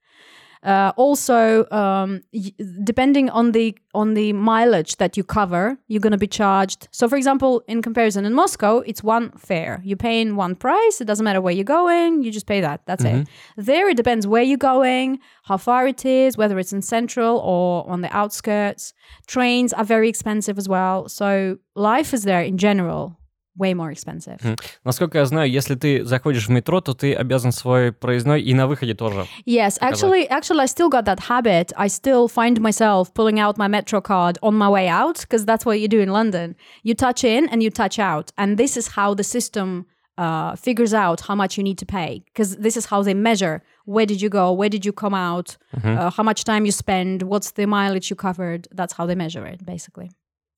Uh, 0.62 0.92
also, 0.98 1.70
um, 1.72 2.22
y- 2.34 2.52
depending 2.84 3.30
on 3.30 3.54
the 3.54 3.78
on 3.94 4.14
the 4.14 4.34
mileage 4.34 4.98
that 4.98 5.16
you 5.16 5.24
cover, 5.24 5.78
you're 5.88 6.02
going 6.02 6.12
to 6.12 6.18
be 6.18 6.28
charged. 6.28 6.88
So, 6.92 7.08
for 7.08 7.16
example, 7.16 7.64
in 7.68 7.82
comparison, 7.82 8.26
in 8.26 8.34
Moscow, 8.34 8.80
it's 8.80 9.02
one 9.02 9.32
fare. 9.32 9.82
You're 9.84 9.98
paying 9.98 10.36
one 10.36 10.56
price. 10.56 11.00
It 11.02 11.06
doesn't 11.06 11.24
matter 11.24 11.42
where 11.42 11.54
you're 11.54 11.64
going. 11.64 12.24
You 12.24 12.32
just 12.32 12.46
pay 12.46 12.62
that. 12.62 12.82
That's 12.86 13.04
it. 13.22 13.28
There, 13.56 13.90
it 13.90 13.98
depends 13.98 14.28
where 14.28 14.44
you're 14.44 14.58
going, 14.58 15.20
how 15.44 15.58
far 15.58 15.88
it 15.88 16.06
is, 16.06 16.38
whether 16.38 16.60
it's 16.60 16.74
in 16.74 16.82
central 16.82 17.38
or 17.40 17.90
on 17.90 18.02
the 18.02 18.16
outskirts. 18.16 18.94
Trains 19.28 19.74
are 19.74 19.86
very 19.86 20.10
expensive 20.10 20.58
as 20.58 20.68
well. 20.70 21.08
So, 21.10 21.58
life 21.76 22.14
is 22.14 22.24
there 22.24 22.42
in 22.42 22.58
general 22.58 23.19
way 23.59 23.73
more 23.73 23.93
expensive. 23.93 24.39
Насколько 24.85 25.19
я 25.19 25.27
знаю, 25.27 25.51
если 25.51 25.75
ты 25.75 26.05
заходишь 26.05 26.47
в 26.47 26.51
метро, 26.51 26.81
то 26.81 26.93
ты 26.95 27.15
обязан 27.15 27.53
свой 27.53 27.93
проездной 27.93 28.43
и 28.43 28.53
на 28.55 28.67
выходе 28.67 28.95
тоже. 28.95 29.27
Yes, 29.47 29.79
actually, 29.81 30.29
actually, 30.29 30.61
I 30.61 30.67
still 30.67 30.91
got 30.91 31.05
that 31.05 31.21
habit. 31.29 31.73
I 31.77 31.89
still 31.89 32.29
find 32.29 32.61
myself 32.61 33.15
pulling 33.15 33.39
out 33.39 33.57
my 33.57 33.69
Metro 33.69 34.01
card 34.01 34.39
on 34.43 34.55
my 34.55 34.69
way 34.69 34.89
out 34.89 35.21
because 35.21 35.45
that's 35.45 35.65
what 35.65 35.79
you 35.79 35.89
do 35.89 36.01
in 36.01 36.11
London. 36.11 36.57
You 36.83 36.95
touch 36.95 37.25
in 37.25 37.49
and 37.49 37.63
you 37.63 37.71
touch 37.71 37.99
out, 37.99 38.33
and 38.37 38.57
this 38.59 38.77
is 38.77 38.89
how 38.97 39.15
the 39.15 39.25
system 39.25 39.87
uh, 40.19 40.57
figures 40.57 40.95
out 40.95 41.23
how 41.23 41.35
much 41.35 41.57
you 41.57 41.65
need 41.65 41.79
to 41.79 41.87
pay 41.87 42.23
because 42.27 42.57
this 42.57 42.77
is 42.77 42.87
how 42.87 43.03
they 43.03 43.15
measure 43.15 43.63
where 43.85 44.07
did 44.07 44.21
you 44.23 44.29
go, 44.29 44.53
where 44.53 44.69
did 44.69 44.85
you 44.85 44.93
come 44.93 45.15
out, 45.15 45.57
uh, 45.83 46.11
how 46.11 46.23
much 46.23 46.45
time 46.45 46.65
you 46.65 46.73
spend, 46.73 47.23
what's 47.23 47.53
the 47.53 47.67
mileage 47.67 48.11
you 48.11 48.17
covered. 48.17 48.67
That's 48.73 48.95
how 48.95 49.07
they 49.07 49.15
measure 49.15 49.45
it, 49.45 49.65
basically. 49.67 50.11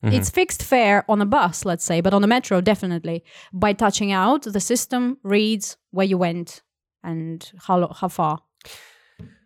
It's 0.03 0.31
fixed 0.31 0.63
fare 0.63 1.05
on 1.09 1.21
a 1.21 1.25
bus, 1.25 1.65
let's 1.65 1.85
say, 1.85 2.01
but 2.01 2.15
on 2.15 2.23
a 2.23 2.29
metro, 2.29 2.61
definitely. 2.61 3.25
By 3.53 3.73
touching 3.73 4.13
out, 4.13 4.43
the 4.43 4.61
system 4.61 5.17
reads 5.25 5.79
where 5.91 6.07
you 6.07 6.17
went 6.17 6.63
and 7.03 7.43
how, 7.67 7.79
lo- 7.79 7.93
how 7.93 8.09
far. 8.09 8.39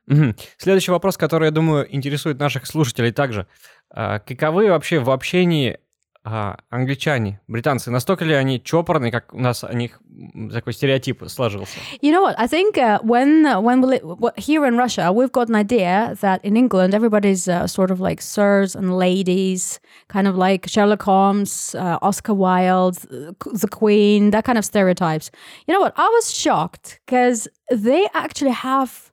Мгм. 0.07 0.35
Следующий 0.59 0.91
вопрос, 0.91 1.17
который, 1.17 1.47
я 1.47 1.51
думаю, 1.51 1.87
интересует 1.95 2.39
наших 2.39 2.67
слушателей 2.67 3.13
также. 3.13 3.47
А, 3.91 4.19
каковы 4.19 4.69
вообще 4.69 4.99
в 4.99 5.09
общении 5.11 5.79
а, 6.25 6.59
англичане, 6.69 7.41
британцы? 7.49 7.91
Настолько 7.91 8.27
ли 8.27 8.35
они 8.35 8.61
чопорные, 8.63 9.11
как 9.11 9.33
у 9.33 9.39
нас 9.41 9.65
о 9.65 9.73
них 9.73 10.01
м, 10.35 10.51
такой 10.51 10.75
стереотип 10.75 11.23
сложился? 11.29 11.79
You 12.03 12.13
know 12.13 12.21
what? 12.23 12.35
I 12.39 12.47
think 12.47 12.77
uh, 12.77 13.01
when 13.03 13.47
uh, 13.47 13.59
when 13.61 13.81
we 13.81 13.87
li- 13.87 14.01
w- 14.01 14.33
here 14.37 14.67
in 14.67 14.77
Russia, 14.77 15.13
we've 15.13 15.33
got 15.33 15.49
an 15.49 15.55
idea 15.57 16.15
that 16.21 16.45
in 16.45 16.59
England 16.59 16.93
everybody's 16.95 17.49
uh, 17.49 17.67
sort 17.67 17.91
of 17.91 18.01
like 18.01 18.21
sirs 18.21 18.77
and 18.77 18.99
ladies, 18.99 19.81
kind 20.09 20.29
of 20.29 20.37
like 20.37 20.69
Sherlock 20.69 21.03
Holmes, 21.05 21.75
uh, 21.75 21.97
Oscar 22.03 22.35
Wilde, 22.35 22.99
uh, 23.11 23.33
the 23.55 23.69
Queen, 23.69 24.31
that 24.33 24.45
kind 24.45 24.59
of 24.59 24.65
stereotypes. 24.67 25.31
You 25.67 25.73
know 25.73 25.81
what? 25.81 25.95
I 25.97 26.07
was 26.07 26.31
shocked 26.35 27.01
because 27.07 27.49
they 27.73 28.07
actually 28.13 28.53
have. 28.53 29.11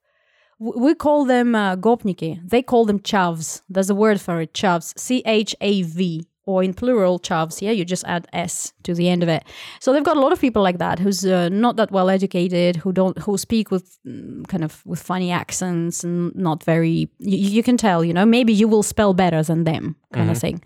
w- 0.60 0.78
We 0.84 0.94
call 0.94 1.24
them 1.26 1.56
uh, 1.56 1.78
gopniki. 1.78 2.42
They 2.46 2.62
call 2.64 2.84
them 2.86 3.00
chavs. 3.00 3.62
There's 3.70 3.90
a 3.90 3.96
word 3.96 4.20
for 4.20 4.42
it, 4.42 4.52
chavs. 4.54 4.92
C 5.00 5.22
H 5.26 5.56
A 5.62 5.84
V. 5.84 6.28
Or 6.45 6.63
in 6.65 6.75
plural, 6.75 7.21
chavs. 7.21 7.63
Yeah, 7.63 7.71
you 7.71 7.85
just 7.85 8.05
add 8.05 8.27
s 8.33 8.73
to 8.83 8.95
the 8.95 9.09
end 9.09 9.23
of 9.23 9.29
it. 9.29 9.45
So 9.79 9.93
they've 9.93 10.03
got 10.03 10.17
a 10.17 10.21
lot 10.21 10.33
of 10.33 10.41
people 10.41 10.61
like 10.61 10.79
that 10.79 10.99
who's 10.99 11.25
uh, 11.25 11.49
not 11.51 11.77
that 11.77 11.93
well 11.93 12.11
educated, 12.11 12.77
who 12.77 12.93
don't 12.93 13.17
who 13.19 13.39
speak 13.39 13.71
with 13.71 13.97
mm, 14.05 14.45
kind 14.49 14.65
of 14.65 14.85
with 14.85 15.01
funny 15.01 15.31
accents 15.31 16.03
and 16.03 16.35
not 16.35 16.65
very. 16.65 17.09
You, 17.21 17.39
you 17.39 17.63
can 17.63 17.77
tell, 17.77 18.05
you 18.05 18.13
know, 18.13 18.27
maybe 18.27 18.53
you 18.53 18.67
will 18.67 18.83
spell 18.83 19.15
better 19.15 19.43
than 19.45 19.65
them, 19.65 19.95
kind 20.13 20.31
of 20.31 20.39
thing. 20.39 20.61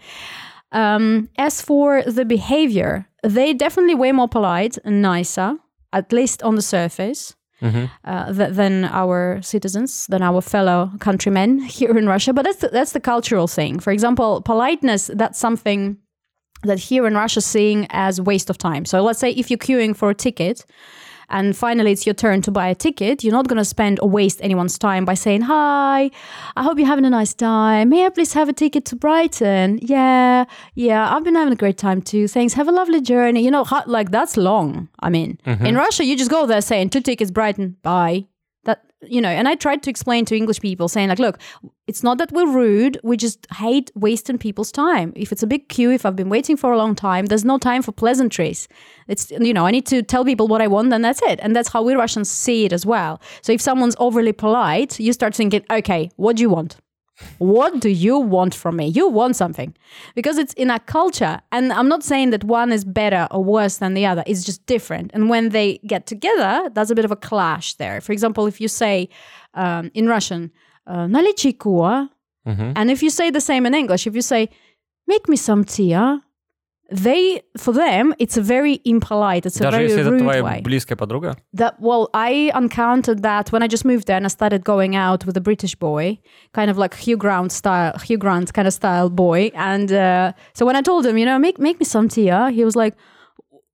Um, 0.73 1.29
as 1.39 1.61
for 1.61 2.03
the 2.03 2.25
behavior, 2.25 3.07
they 3.23 3.55
definitely 3.55 3.95
way 3.95 4.13
more 4.13 4.29
polite 4.29 4.79
and 4.85 5.03
nicer, 5.03 5.59
at 5.93 6.13
least 6.13 6.43
on 6.43 6.55
the 6.55 6.63
surface. 6.63 7.36
Uh, 7.63 8.33
th- 8.33 8.53
than 8.53 8.85
our 8.85 9.41
citizens, 9.43 10.07
than 10.09 10.23
our 10.23 10.43
fellow 10.43 10.91
countrymen 11.01 11.59
here 11.79 11.97
in 11.97 12.07
Russia. 12.07 12.33
But 12.33 12.45
that's 12.45 12.59
the, 12.59 12.69
that's 12.69 12.93
the 12.93 13.01
cultural 13.01 13.49
thing. 13.49 13.81
For 13.81 13.93
example, 13.93 14.43
politeness. 14.43 15.11
That's 15.15 15.39
something 15.39 15.97
that 16.63 16.79
here 16.79 17.07
in 17.07 17.15
Russia 17.15 17.41
seeing 17.41 17.87
as 17.91 18.21
waste 18.21 18.51
of 18.51 18.59
time. 18.59 18.85
So 18.85 19.03
let's 19.03 19.19
say 19.19 19.31
if 19.31 19.51
you're 19.51 19.59
queuing 19.59 19.97
for 19.97 20.11
a 20.11 20.15
ticket 20.15 20.65
and 21.29 21.57
finally 21.57 21.93
it's 21.93 22.07
your 22.07 22.15
turn 22.15 22.43
to 22.43 22.51
buy 22.51 22.69
a 22.69 22.75
ticket, 22.75 23.25
you're 23.25 23.33
not 23.33 23.49
going 23.49 23.59
to 23.59 23.65
spend 23.65 24.01
or 24.01 24.09
waste 24.09 24.41
anyone's 24.43 24.79
time 24.79 25.05
by 25.05 25.15
saying, 25.15 25.43
Hi, 25.43 26.11
I 26.57 26.63
hope 26.63 26.79
you're 26.79 26.87
having 26.87 27.05
a 27.05 27.11
nice 27.11 27.35
time. 27.35 27.89
May 27.89 28.07
I 28.07 28.11
please 28.11 28.33
have 28.33 28.49
a 28.49 28.53
ticket 28.53 28.85
to 28.87 28.97
Brighton? 28.97 29.79
Yeah, 29.83 30.45
yeah, 30.75 31.15
I've 31.15 31.25
been 31.25 31.35
having 31.35 31.53
a 31.53 31.57
great 31.57 31.79
time 31.79 32.03
too. 32.03 32.29
Thanks. 32.29 32.55
Have 32.55 32.69
a 32.69 32.73
lovely 32.73 33.01
journey. 33.01 33.45
You 33.45 33.51
know, 33.51 33.67
like 33.87 34.11
that's 34.11 34.37
long. 34.37 34.89
I 35.01 35.11
mean, 35.11 35.39
mm-hmm. 35.47 35.67
in 35.67 35.75
Russia, 35.75 36.05
you 36.05 36.17
just 36.17 36.31
go 36.31 36.47
there 36.47 36.61
saying, 36.61 36.91
Two 36.91 37.01
tickets, 37.01 37.31
Brighton, 37.31 37.77
bye. 37.83 38.27
You 39.03 39.21
know, 39.21 39.29
and 39.29 39.47
I 39.47 39.57
tried 39.57 39.83
to 39.83 39.91
explain 39.91 40.25
to 40.25 40.37
English 40.37 40.61
people 40.61 40.89
saying, 40.89 41.11
like, 41.11 41.19
look, 41.19 41.39
it's 41.87 42.03
not 42.03 42.17
that 42.17 42.33
we're 42.33 42.51
rude. 42.51 42.99
We 43.05 43.19
just 43.19 43.47
hate 43.53 43.93
wasting 43.95 44.39
people's 44.39 44.73
time. 44.73 45.13
If 45.15 45.33
it's 45.33 45.43
a 45.43 45.47
big 45.47 45.69
queue, 45.69 45.91
if 45.91 46.07
I've 46.07 46.17
been 46.17 46.31
waiting 46.31 46.57
for 46.57 46.73
a 46.73 46.79
long 46.79 46.95
time, 46.95 47.27
there's 47.27 47.45
no 47.45 47.59
time 47.59 47.83
for 47.83 47.93
pleasantries. 47.93 48.69
It's, 49.07 49.31
you 49.31 49.53
know, 49.53 49.67
I 49.67 49.71
need 49.71 49.87
to 49.89 50.03
tell 50.03 50.25
people 50.25 50.49
what 50.49 50.63
I 50.63 50.67
want 50.67 50.93
and 50.95 51.05
that's 51.05 51.21
it. 51.23 51.39
And 51.43 51.55
that's 51.55 51.69
how 51.69 51.83
we 51.83 51.95
Russians 51.95 52.31
see 52.31 52.65
it 52.65 52.73
as 52.73 52.87
well. 52.87 53.21
So 53.43 53.53
if 53.53 53.61
someone's 53.61 53.97
overly 53.99 54.33
polite, 54.33 54.99
you 54.99 55.13
start 55.13 55.35
thinking, 55.35 55.65
okay, 55.71 56.11
what 56.17 56.37
do 56.37 56.43
you 56.43 56.51
want? 56.51 56.77
What 57.38 57.80
do 57.80 57.90
you 57.90 58.18
want 58.18 58.56
from 58.56 58.78
me? 58.78 58.88
You 58.88 59.08
want 59.08 59.36
something 59.36 59.76
because 60.16 60.38
it's 60.38 60.54
in 60.54 60.72
our 60.72 60.80
culture. 60.80 61.40
And 61.52 61.72
I'm 61.72 61.88
not 61.88 62.04
saying 62.04 62.32
that 62.32 62.44
one 62.44 62.72
is 62.72 62.84
better 62.84 63.28
or 63.32 63.44
worse 63.44 63.78
than 63.78 63.94
the 63.94 64.06
other, 64.06 64.24
it's 64.26 64.44
just 64.44 64.66
different. 64.66 65.12
And 65.14 65.30
when 65.30 65.50
they 65.50 65.80
get 65.86 66.06
together, 66.08 66.70
there's 66.74 66.90
a 66.92 66.96
bit 66.96 67.06
of 67.06 67.12
a 67.12 67.16
clash 67.16 67.76
there. 67.76 68.02
For 68.02 68.12
example, 68.12 68.48
if 68.48 68.60
you 68.60 68.68
say 68.68 69.10
um, 69.54 69.92
in 69.94 70.08
Russian, 70.08 70.52
uh, 70.88 71.06
"Налей 71.08 71.34
чайку, 71.34 71.84
а?" 71.84 72.10
and 72.76 72.90
if 72.90 73.04
you 73.04 73.12
say 73.12 73.30
the 73.30 73.42
same 73.42 73.68
in 73.68 73.74
English, 73.76 74.08
if 74.08 74.16
you 74.16 74.22
say, 74.24 74.50
make 75.06 75.30
me 75.30 75.36
some 75.36 75.64
tea, 75.64 75.94
ah," 75.94 76.20
they, 76.92 77.42
for 77.58 77.72
them, 77.74 78.14
it's 78.20 78.36
a 78.36 78.42
very 78.42 78.82
impolite, 78.84 79.46
it's 79.46 79.62
a 79.62 79.64
Даже 79.64 79.78
very 79.78 79.88
если 79.88 80.02
это 80.02 80.12
rude 80.12 80.20
твоя 80.24 80.44
way. 80.44 80.62
близкая 80.62 80.98
подруга? 80.98 81.38
That 81.54 81.80
well, 81.80 82.10
I 82.14 82.52
encountered 82.54 83.22
that 83.22 83.52
when 83.54 83.64
I 83.64 83.68
just 83.68 83.86
moved 83.86 84.08
there 84.08 84.18
and 84.18 84.26
I 84.26 84.30
started 84.30 84.66
going 84.66 84.94
out 84.96 85.26
with 85.26 85.38
a 85.38 85.42
British 85.42 85.76
boy, 85.76 86.20
kind 86.54 86.70
of 86.70 86.78
like 86.78 86.94
Hugh 86.96 87.16
Grant 87.16 87.54
style, 87.54 87.98
Hugh 88.00 88.18
Grant 88.18 88.54
kind 88.54 88.68
of 88.68 88.74
style 88.74 89.10
boy. 89.10 89.52
And 89.56 89.92
uh, 89.94 90.34
so 90.54 90.66
when 90.66 90.76
I 90.76 90.82
told 90.82 91.06
him, 91.06 91.18
you 91.18 91.26
know, 91.26 91.40
make 91.40 91.58
make 91.60 91.80
me 91.80 91.86
some 91.86 92.10
tea, 92.10 92.28
huh?" 92.28 92.48
he 92.50 92.66
was 92.66 92.76
like, 92.76 92.96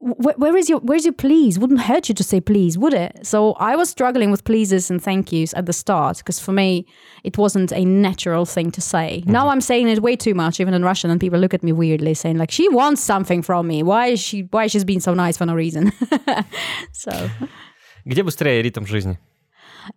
"Wh- 0.01 0.38
"Where 0.38 0.55
is 0.57 0.69
your 0.69 0.79
Where's 0.79 1.05
your 1.05 1.13
please? 1.13 1.59
Wouldn't 1.59 1.81
hurt 1.81 2.09
you 2.09 2.15
to 2.15 2.24
say 2.24 2.39
please, 2.41 2.77
would 2.77 2.93
it?" 2.93 3.25
So 3.25 3.53
I 3.53 3.75
was 3.75 3.89
struggling 3.89 4.31
with 4.31 4.43
pleases 4.43 4.89
and 4.91 5.01
thank 5.01 5.31
yous 5.31 5.53
at 5.53 5.65
the 5.65 5.74
start 5.74 6.17
because 6.17 6.39
for 6.39 6.51
me 6.51 6.86
it 7.24 7.38
wasn't 7.38 7.71
a 7.71 7.83
natural 7.86 8.45
thing 8.45 8.71
to 8.71 8.81
say. 8.81 9.24
Now 9.25 9.50
I'm 9.50 9.62
saying 9.62 9.88
it 9.89 10.01
way 10.01 10.15
too 10.15 10.33
much, 10.33 10.59
even 10.59 10.74
in 10.74 10.83
Russian, 10.83 11.09
and 11.12 11.19
people 11.19 11.39
look 11.39 11.53
at 11.53 11.63
me 11.63 11.71
weirdly, 11.71 12.13
saying 12.13 12.38
like, 12.38 12.51
"She 12.51 12.69
wants 12.69 13.01
something 13.01 13.41
from 13.43 13.67
me. 13.67 13.83
Why 13.83 14.07
is 14.07 14.19
she? 14.19 14.41
Why 14.51 14.67
she's 14.67 14.86
being 14.86 15.01
so 15.01 15.13
nice 15.13 15.38
for 15.38 15.45
no 15.45 15.55
reason?" 15.55 15.91
so. 16.91 17.12
Где 18.05 18.24
быстрее 18.24 18.62
ритм 18.62 18.86
жизни? 18.86 19.17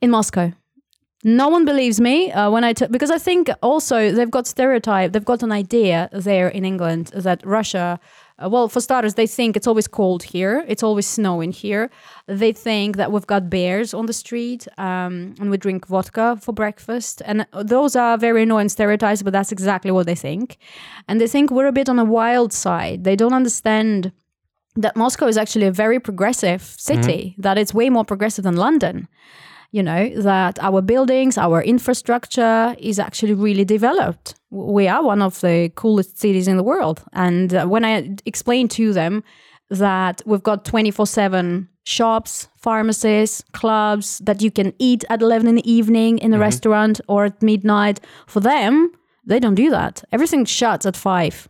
in 0.01 0.11
Moscow. 0.11 0.53
No 1.23 1.49
one 1.49 1.67
believes 1.67 2.01
me 2.01 2.33
uh, 2.33 2.51
when 2.51 2.65
I 2.65 2.73
t- 2.73 2.87
because 2.87 3.11
I 3.11 3.19
think 3.19 3.51
also 3.61 4.11
they've 4.11 4.31
got 4.31 4.47
stereotype. 4.47 5.13
They've 5.13 5.25
got 5.25 5.43
an 5.43 5.53
idea 5.53 6.09
there 6.13 6.49
in 6.49 6.65
England 6.65 7.11
that 7.15 7.45
Russia. 7.45 8.01
uh, 8.38 8.50
well, 8.50 8.68
for 8.68 8.82
starters, 8.82 9.14
they 9.14 9.28
think 9.28 9.56
it's 9.56 9.68
always 9.68 9.88
cold 9.88 10.24
here. 10.24 10.66
It's 10.68 10.84
always 10.84 11.08
snowing 11.08 11.54
here. 11.54 11.90
They 12.28 12.52
think 12.52 12.98
that 12.98 13.12
we've 13.12 13.26
got 13.26 13.50
bears 13.50 13.94
on 13.94 14.08
the 14.08 14.14
street, 14.14 14.68
um, 14.78 15.36
and 15.40 15.50
we 15.50 15.58
drink 15.58 15.88
vodka 15.88 16.38
for 16.42 16.52
breakfast. 16.52 17.22
And 17.26 17.48
those 17.54 17.96
are 17.96 18.18
very 18.18 18.44
annoying 18.44 18.70
stereotypes, 18.70 19.24
but 19.24 19.32
that's 19.32 19.54
exactly 19.54 19.92
what 19.92 20.06
they 20.06 20.16
think. 20.16 20.58
And 21.08 21.22
they 21.22 21.28
think 21.28 21.50
we're 21.50 21.68
a 21.68 21.72
bit 21.72 21.88
on 21.88 21.98
a 21.98 22.04
wild 22.04 22.52
side. 22.52 23.06
They 23.06 23.16
don't 23.16 23.34
understand 23.34 24.12
that 24.76 24.98
Moscow 24.98 25.28
is 25.28 25.38
actually 25.38 25.68
a 25.68 25.72
very 25.72 26.00
progressive 26.02 26.62
city, 26.62 27.36
that 27.38 27.58
it's 27.58 27.74
way 27.74 27.90
more 27.90 28.04
progressive 28.04 28.44
than 28.44 28.58
London. 28.58 29.08
You 29.72 29.84
know, 29.84 30.10
that 30.22 30.60
our 30.60 30.82
buildings, 30.82 31.38
our 31.38 31.62
infrastructure 31.62 32.76
is 32.80 33.00
actually 33.00 33.34
really 33.34 33.66
developed. 33.66 34.36
We 34.52 34.88
are 34.88 35.04
one 35.04 35.22
of 35.22 35.42
the 35.42 35.72
coolest 35.76 36.20
cities 36.20 36.48
in 36.48 36.58
the 36.58 36.64
world. 36.64 37.04
And 37.14 37.54
uh, 37.54 37.66
when 37.66 37.84
I 37.84 38.16
explained 38.26 38.72
to 38.72 38.94
them 38.94 39.24
that 39.70 40.22
we've 40.26 40.44
got 40.44 40.66
24 40.66 41.08
7 41.08 41.68
shops, 41.84 42.48
pharmacies, 42.58 43.44
clubs, 43.52 44.20
that 44.20 44.42
you 44.42 44.52
can 44.52 44.74
eat 44.80 45.04
at 45.10 45.22
11 45.22 45.48
in 45.48 45.56
the 45.56 45.72
evening 45.72 46.18
in 46.20 46.34
a 46.34 46.40
restaurant 46.40 47.02
or 47.08 47.26
at 47.26 47.42
midnight, 47.42 48.00
for 48.28 48.40
them, 48.40 48.92
they 49.26 49.40
don't 49.40 49.56
do 49.56 49.70
that. 49.70 50.04
Everything 50.12 50.46
shuts 50.46 50.86
at 50.86 50.96
5 50.96 51.50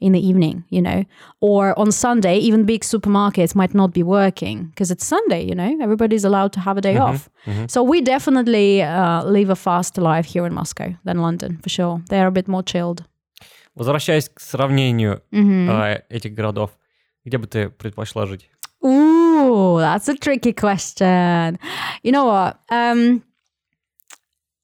in 0.00 0.12
the 0.12 0.28
evening, 0.28 0.64
you 0.68 0.82
know, 0.82 1.04
or 1.40 1.78
on 1.78 1.92
Sunday, 1.92 2.36
even 2.38 2.64
big 2.64 2.82
supermarkets 2.82 3.54
might 3.54 3.72
not 3.72 3.92
be 3.92 4.02
working 4.02 4.64
because 4.64 4.90
it's 4.90 5.06
Sunday, 5.06 5.44
you 5.44 5.54
know, 5.54 5.78
everybody's 5.80 6.24
allowed 6.24 6.52
to 6.52 6.60
have 6.60 6.76
a 6.76 6.80
day 6.80 6.96
off. 6.96 7.30
So 7.68 7.84
we 7.84 8.00
definitely 8.00 8.82
uh, 8.82 9.22
live 9.24 9.48
a 9.48 9.54
faster 9.54 10.00
life 10.02 10.26
here 10.26 10.44
in 10.44 10.54
Moscow 10.54 10.94
than 11.04 11.18
London, 11.22 11.58
for 11.62 11.68
sure. 11.68 12.02
They're 12.08 12.26
a 12.26 12.32
bit 12.32 12.48
more 12.48 12.64
chilled. 12.64 13.04
Возвращаясь 13.74 14.28
к 14.28 14.40
сравнению 14.40 15.22
а, 15.32 16.02
этих 16.10 16.34
городов, 16.34 16.70
где 17.24 17.38
бы 17.38 17.46
ты 17.46 17.70
предпочла 17.70 18.26
жить? 18.26 18.50
Ooh, 18.84 19.78
that's 19.78 20.08
a 20.08 20.16
tricky 20.16 20.52
question. 20.52 21.58
You 22.02 22.10
know 22.12 22.26
what? 22.26 22.58
Um, 22.70 23.22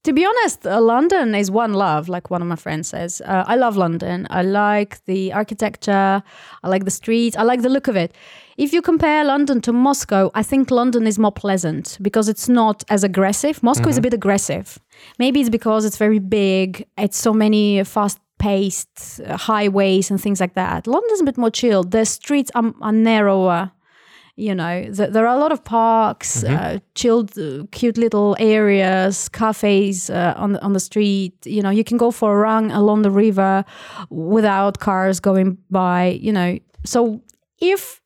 to 0.04 0.12
be 0.12 0.26
honest, 0.26 0.68
uh, 0.68 0.82
London 0.82 1.34
is 1.34 1.50
one 1.50 1.74
love, 1.74 2.10
like 2.10 2.30
one 2.30 2.42
of 2.42 2.48
my 2.48 2.58
friends 2.58 2.90
says. 2.90 3.22
Uh, 3.26 3.44
I 3.48 3.56
love 3.56 3.78
London. 3.78 4.28
I 4.30 4.42
like 4.42 5.04
the 5.06 5.32
architecture. 5.32 6.22
I 6.64 6.68
like 6.68 6.84
the 6.84 6.92
streets. 6.92 7.38
I 7.38 7.44
like 7.44 7.62
the 7.62 7.70
look 7.70 7.88
of 7.88 7.96
it. 7.96 8.14
If 8.58 8.74
you 8.74 8.82
compare 8.82 9.24
London 9.24 9.62
to 9.62 9.72
Moscow, 9.74 10.30
I 10.36 10.44
think 10.44 10.70
London 10.70 11.08
is 11.08 11.18
more 11.18 11.32
pleasant 11.32 11.98
because 12.02 12.28
it's 12.28 12.50
not 12.50 12.84
as 12.90 13.04
aggressive. 13.04 13.64
Moscow 13.64 13.90
is 13.90 13.98
a 13.98 14.02
bit 14.02 14.14
aggressive. 14.14 14.78
Maybe 15.18 15.40
it's 15.40 15.50
because 15.50 15.86
it's 15.86 15.98
very 15.98 16.20
big. 16.20 16.86
It's 16.98 17.18
so 17.18 17.34
many 17.34 17.84
fast 17.84 18.20
paced 18.40 19.22
highways 19.26 20.12
and 20.12 20.22
things 20.22 20.42
like 20.42 20.54
that. 20.54 20.86
London's 20.86 21.22
a 21.22 21.24
bit 21.24 21.38
more 21.38 21.50
chilled. 21.50 21.92
The 21.92 22.06
streets 22.06 22.52
are, 22.54 22.74
are 22.82 22.92
narrower 22.92 23.72
you 24.37 24.55
know 24.55 24.83
th- 24.85 25.11
there 25.11 25.27
are 25.27 25.37
a 25.37 25.41
lot 25.41 25.53
of 25.53 25.63
parks 25.65 26.45
uh, 26.45 26.79
chilled 26.95 27.37
uh, 27.39 27.65
cute 27.73 27.99
little 27.99 28.37
areas 28.39 29.29
cafes 29.29 30.11
uh, 30.11 30.35
on 30.37 30.53
the, 30.53 30.63
on 30.63 30.73
the 30.73 30.81
street 30.81 31.35
you 31.45 31.63
know 31.63 31.71
you 31.71 31.85
can 31.85 31.97
go 31.97 32.11
for 32.11 32.33
a 32.33 32.41
run 32.41 32.71
along 32.71 33.03
the 33.03 33.11
river 33.11 33.65
without 34.11 34.79
cars 34.79 35.21
going 35.21 35.59
by 35.71 36.19
you 36.21 36.33
know 36.33 36.59
so 36.85 37.21
if 37.61 38.01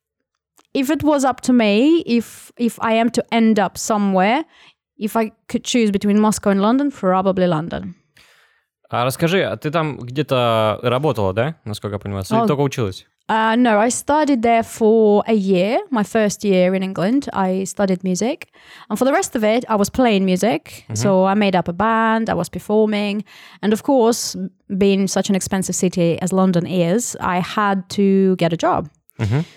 if 0.74 0.90
it 0.90 1.02
was 1.02 1.24
up 1.24 1.40
to 1.42 1.52
me, 1.52 2.02
if 2.06 2.50
if 2.56 2.78
I 2.80 2.92
am 2.94 3.10
to 3.10 3.22
end 3.30 3.58
up 3.58 3.76
somewhere, 3.76 4.44
if 4.96 5.16
I 5.16 5.32
could 5.48 5.64
choose 5.64 5.90
between 5.90 6.18
Moscow 6.20 6.50
and 6.50 6.60
London, 6.60 6.90
probably 6.90 7.46
London. 7.46 7.94
А 8.90 9.04
расскажи, 9.06 9.42
а 9.42 9.56
ты 9.56 9.70
там 9.70 9.96
где-то 9.96 10.78
работала, 10.82 11.32
да, 11.32 11.56
насколько 11.64 11.94
я 11.94 11.98
понимаю? 11.98 12.24
Или 12.28 12.38
О. 12.38 12.46
только 12.46 12.60
училась? 12.60 13.06
Uh, 13.29 13.57
no, 13.57 13.77
I 13.77 13.89
studied 13.89 14.41
there 14.41 14.63
for 14.63 15.21
a 15.27 15.33
year, 15.33 15.79
my 15.89 16.03
first 16.03 16.45
year 16.45 16.73
in 16.73 16.81
England. 16.81 17.27
I 17.33 17.65
studied 17.65 18.01
music. 18.03 18.53
And 18.89 18.97
for 18.97 19.03
the 19.03 19.11
rest 19.11 19.35
of 19.35 19.43
it, 19.43 19.65
I 19.67 19.75
was 19.75 19.89
playing 19.89 20.23
music. 20.25 20.85
So 20.93 21.25
I 21.25 21.33
made 21.33 21.53
up 21.55 21.67
a 21.67 21.73
band, 21.73 22.29
I 22.29 22.33
was 22.35 22.47
performing. 22.49 23.25
And 23.61 23.73
of 23.73 23.83
course, 23.83 24.35
being 24.77 25.07
such 25.07 25.29
an 25.29 25.35
expensive 25.35 25.75
city 25.75 26.17
as 26.21 26.31
London 26.31 26.65
is, 26.65 27.17
I 27.19 27.39
had 27.39 27.89
to 27.89 28.35
get 28.37 28.53
a 28.53 28.57
job. 28.57 28.89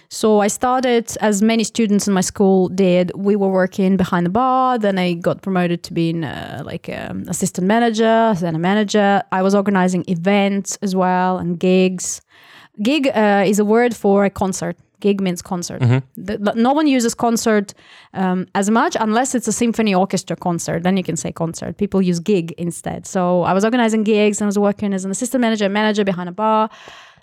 So 0.09 0.41
I 0.41 0.49
started, 0.49 1.15
as 1.21 1.43
many 1.43 1.65
students 1.65 2.09
in 2.09 2.15
my 2.15 2.23
school 2.23 2.71
did, 2.71 3.13
we 3.15 3.37
were 3.37 3.51
working 3.51 3.99
behind 3.99 4.25
the 4.25 4.31
bar. 4.31 4.79
Then 4.79 4.99
I 4.99 5.13
got 5.15 5.43
promoted 5.43 5.83
to 5.83 5.93
being 5.93 6.25
uh, 6.25 6.63
like 6.65 6.89
an 6.89 7.27
assistant 7.29 7.67
manager, 7.67 8.35
then 8.41 8.55
a 8.55 8.59
manager. 8.59 9.23
I 9.31 9.43
was 9.43 9.55
organizing 9.55 10.05
events 10.09 10.79
as 10.81 10.97
well 10.97 11.37
and 11.39 11.61
gigs. 11.61 12.23
Gig 12.83 13.07
uh, 13.09 13.45
is 13.47 13.59
a 13.59 13.65
word 13.65 13.95
for 13.97 14.25
a 14.25 14.31
concert. 14.31 14.77
Gig 15.01 15.21
means 15.21 15.41
concert. 15.43 15.81
The- 16.17 16.39
the- 16.39 16.53
no 16.55 16.73
one 16.75 16.87
uses 16.87 17.15
concert 17.15 17.73
um, 18.13 18.47
as 18.55 18.69
much 18.71 18.97
unless 19.01 19.35
it's 19.35 19.49
a 19.49 19.53
symphony 19.53 19.95
orchestra 19.95 20.37
concert. 20.37 20.83
Then 20.83 20.97
you 20.97 21.03
can 21.03 21.17
say 21.17 21.33
concert. 21.33 21.77
People 21.79 22.03
use 22.03 22.21
gig 22.21 22.53
instead. 22.59 23.07
So 23.07 23.43
I 23.43 23.53
was 23.55 23.65
organizing 23.65 24.05
gigs 24.05 24.41
and 24.41 24.47
I 24.47 24.49
was 24.49 24.59
working 24.59 24.93
as 24.95 25.05
an 25.07 25.11
assistant 25.11 25.41
manager, 25.41 25.69
manager 25.71 26.05
behind 26.05 26.29
a 26.29 26.33
bar. 26.33 26.69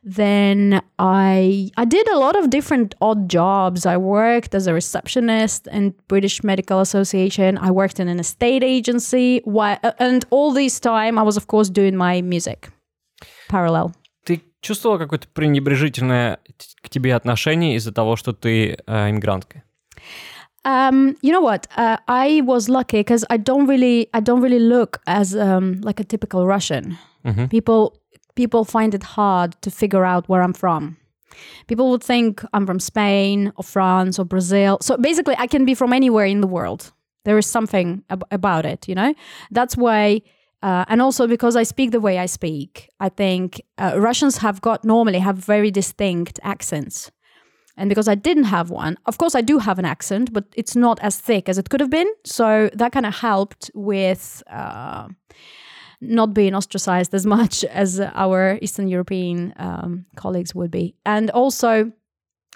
Then 0.04 0.82
I 1.00 1.70
I 1.78 1.86
did 1.86 2.08
a 2.10 2.18
lot 2.18 2.36
of 2.36 2.50
different 2.50 2.96
odd 3.02 3.30
jobs. 3.30 3.86
I 3.86 3.98
worked 3.98 4.56
as 4.56 4.66
a 4.68 4.74
receptionist 4.74 5.68
in 5.68 5.94
British 6.08 6.44
Medical 6.44 6.80
Association. 6.80 7.58
I 7.58 7.72
worked 7.72 8.00
in 8.00 8.08
an 8.08 8.20
estate 8.20 8.64
agency. 8.64 9.42
Why, 9.44 9.78
and 10.00 10.24
all 10.30 10.52
this 10.54 10.80
time 10.80 11.18
I 11.20 11.24
was 11.24 11.36
of 11.38 11.46
course 11.48 11.70
doing 11.70 11.96
my 11.96 12.22
music 12.22 12.70
parallel 13.50 13.92
Ты 14.67 14.67
чувствовала 14.69 14.99
какое-то 14.99 15.29
пренебрежительное 15.33 16.39
т- 16.47 16.53
к 16.83 16.89
тебе 16.89 17.15
отношение 17.15 17.77
из-за 17.77 17.93
того, 17.93 18.17
что 18.17 18.33
ты 18.33 18.77
э, 18.87 19.11
иммигрантка? 19.11 19.63
Um, 20.65 21.17
you 21.23 21.33
know 21.33 21.41
what? 21.41 21.67
Uh, 21.77 21.97
I 22.07 22.41
was 22.45 22.69
lucky 22.69 23.01
because 23.01 23.25
I 23.31 23.37
don't 23.37 23.67
really, 23.67 24.09
I 24.15 24.21
don't 24.21 24.41
really 24.41 24.61
look 24.61 25.01
as 25.07 25.35
um, 25.35 25.81
like 25.83 25.99
a 26.01 26.05
typical 26.05 26.47
Russian. 26.47 26.97
People, 27.51 27.99
people 28.37 28.65
find 28.65 28.95
it 28.95 29.03
hard 29.17 29.55
to 29.63 29.71
figure 29.71 30.05
out 30.05 30.29
where 30.29 30.43
I'm 30.43 30.53
from. 30.55 30.97
People 31.67 31.91
would 31.91 32.03
think 32.05 32.45
I'm 32.53 32.67
from 32.67 32.79
Spain 32.79 33.53
or 33.57 33.65
France 33.65 34.19
or 34.21 34.25
Brazil. 34.25 34.79
So 34.81 34.97
basically, 34.97 35.35
I 35.39 35.47
can 35.49 35.65
be 35.65 35.75
from 35.75 35.93
anywhere 35.93 36.27
in 36.27 36.41
the 36.41 36.47
world. 36.49 36.93
There 37.25 37.39
is 37.39 37.47
something 37.47 38.03
ab- 38.11 38.25
about 38.31 38.65
it, 38.67 38.87
you 38.89 38.95
know. 38.95 39.15
That's 39.51 39.77
why, 39.77 40.23
uh, 40.64 40.86
and 40.88 41.02
also 41.02 41.28
because 41.28 41.56
I 41.56 41.64
speak 41.64 41.92
the 41.92 42.00
way 42.00 42.18
I 42.18 42.26
speak, 42.26 42.90
I 43.00 43.10
think 43.10 43.62
uh, 43.78 44.00
Russians 44.00 44.38
have 44.38 44.62
got 44.62 44.84
normally 44.84 45.20
have 45.20 45.38
very 45.38 45.72
distinct 45.72 46.40
accents. 46.44 47.12
And 47.80 47.90
because 47.90 48.08
I 48.08 48.16
didn't 48.16 48.46
have 48.46 48.72
one, 48.72 48.98
of 49.06 49.20
course, 49.20 49.36
I 49.36 49.42
do 49.42 49.60
have 49.60 49.78
an 49.78 49.86
accent, 49.86 50.34
but 50.34 50.46
it's 50.56 50.76
not 50.76 51.00
as 51.02 51.20
thick 51.20 51.48
as 51.48 51.60
it 51.60 51.70
could 51.70 51.80
have 51.80 51.92
been. 51.92 52.08
So 52.26 52.72
that 52.74 52.92
kind 52.92 53.06
of 53.06 53.14
helped 53.14 53.70
with 53.76 54.42
uh, 54.50 55.10
not 56.02 56.34
being 56.34 56.56
ostracized 56.56 57.14
as 57.14 57.26
much 57.38 57.64
as 57.66 58.00
our 58.00 58.58
Eastern 58.64 58.88
European 58.88 59.54
um, 59.58 60.06
colleagues 60.16 60.56
would 60.56 60.72
be. 60.72 60.96
And 61.06 61.30
also, 61.30 61.92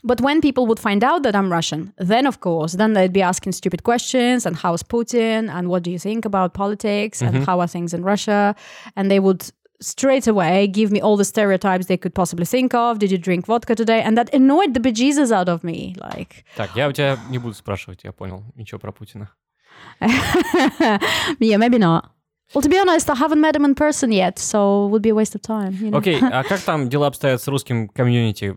but 0.05 0.21
when 0.21 0.41
people 0.41 0.67
would 0.67 0.79
find 0.79 1.03
out 1.03 1.23
that 1.25 1.35
I'm 1.35 1.50
Russian, 1.50 1.93
then 1.99 2.26
of 2.26 2.41
course, 2.41 2.75
then 2.75 2.93
they'd 2.93 3.12
be 3.12 3.23
asking 3.23 3.53
stupid 3.53 3.83
questions 3.83 4.47
and 4.47 4.55
how's 4.57 4.83
Putin 4.83 5.49
and 5.50 5.69
what 5.69 5.83
do 5.83 5.91
you 5.91 5.99
think 5.99 6.25
about 6.25 6.55
politics 6.55 7.23
and 7.23 7.45
how 7.45 7.61
are 7.61 7.67
things 7.67 7.93
in 7.93 8.03
Russia? 8.03 8.55
And 8.95 9.11
they 9.11 9.19
would 9.21 9.50
straight 9.81 10.26
away 10.26 10.67
give 10.69 10.91
me 10.93 11.00
all 11.00 11.17
the 11.17 11.25
stereotypes 11.25 11.87
they 11.87 11.97
could 11.97 12.15
possibly 12.15 12.47
think 12.47 12.73
of. 12.75 12.99
Did 12.99 13.11
you 13.11 13.19
drink 13.19 13.47
vodka 13.47 13.75
today? 13.75 14.00
And 14.03 14.17
that 14.17 14.33
annoyed 14.33 14.75
the 14.75 14.81
bejesus 14.81 15.33
out 15.33 15.49
of 15.49 15.65
me. 15.65 15.95
Like, 15.99 16.45
Так, 16.57 16.76
я 16.76 16.88
у 16.88 16.93
тебя 16.93 17.19
не 17.31 17.38
буду 17.38 17.55
спрашивать, 17.55 18.05
я 18.05 18.12
понял. 18.12 18.45
Ничего 18.55 18.79
про 18.79 18.93
Путина. 18.93 19.31
yeah, 21.41 21.57
maybe 21.59 21.79
not. 21.79 22.10
Well, 22.54 22.63
to 22.63 22.69
be 22.69 22.78
honest, 22.78 23.11
I 23.11 23.17
haven't 23.17 23.41
met 23.41 23.56
him 23.56 23.65
in 23.65 23.75
person 23.75 24.13
yet, 24.13 24.39
so 24.39 24.87
it 24.87 24.91
would 24.91 25.02
be 25.02 25.09
a 25.09 25.15
waste 25.17 25.35
of 25.35 25.43
time. 25.43 25.76
You 25.80 25.91
know? 25.91 25.99
Окей, 25.99 26.21
а 26.23 26.45
как 26.45 26.61
там 26.61 26.89
дела 26.89 27.09
обстоят 27.09 27.43
с 27.43 27.49
русским 27.49 27.89
комьюнити? 27.89 28.54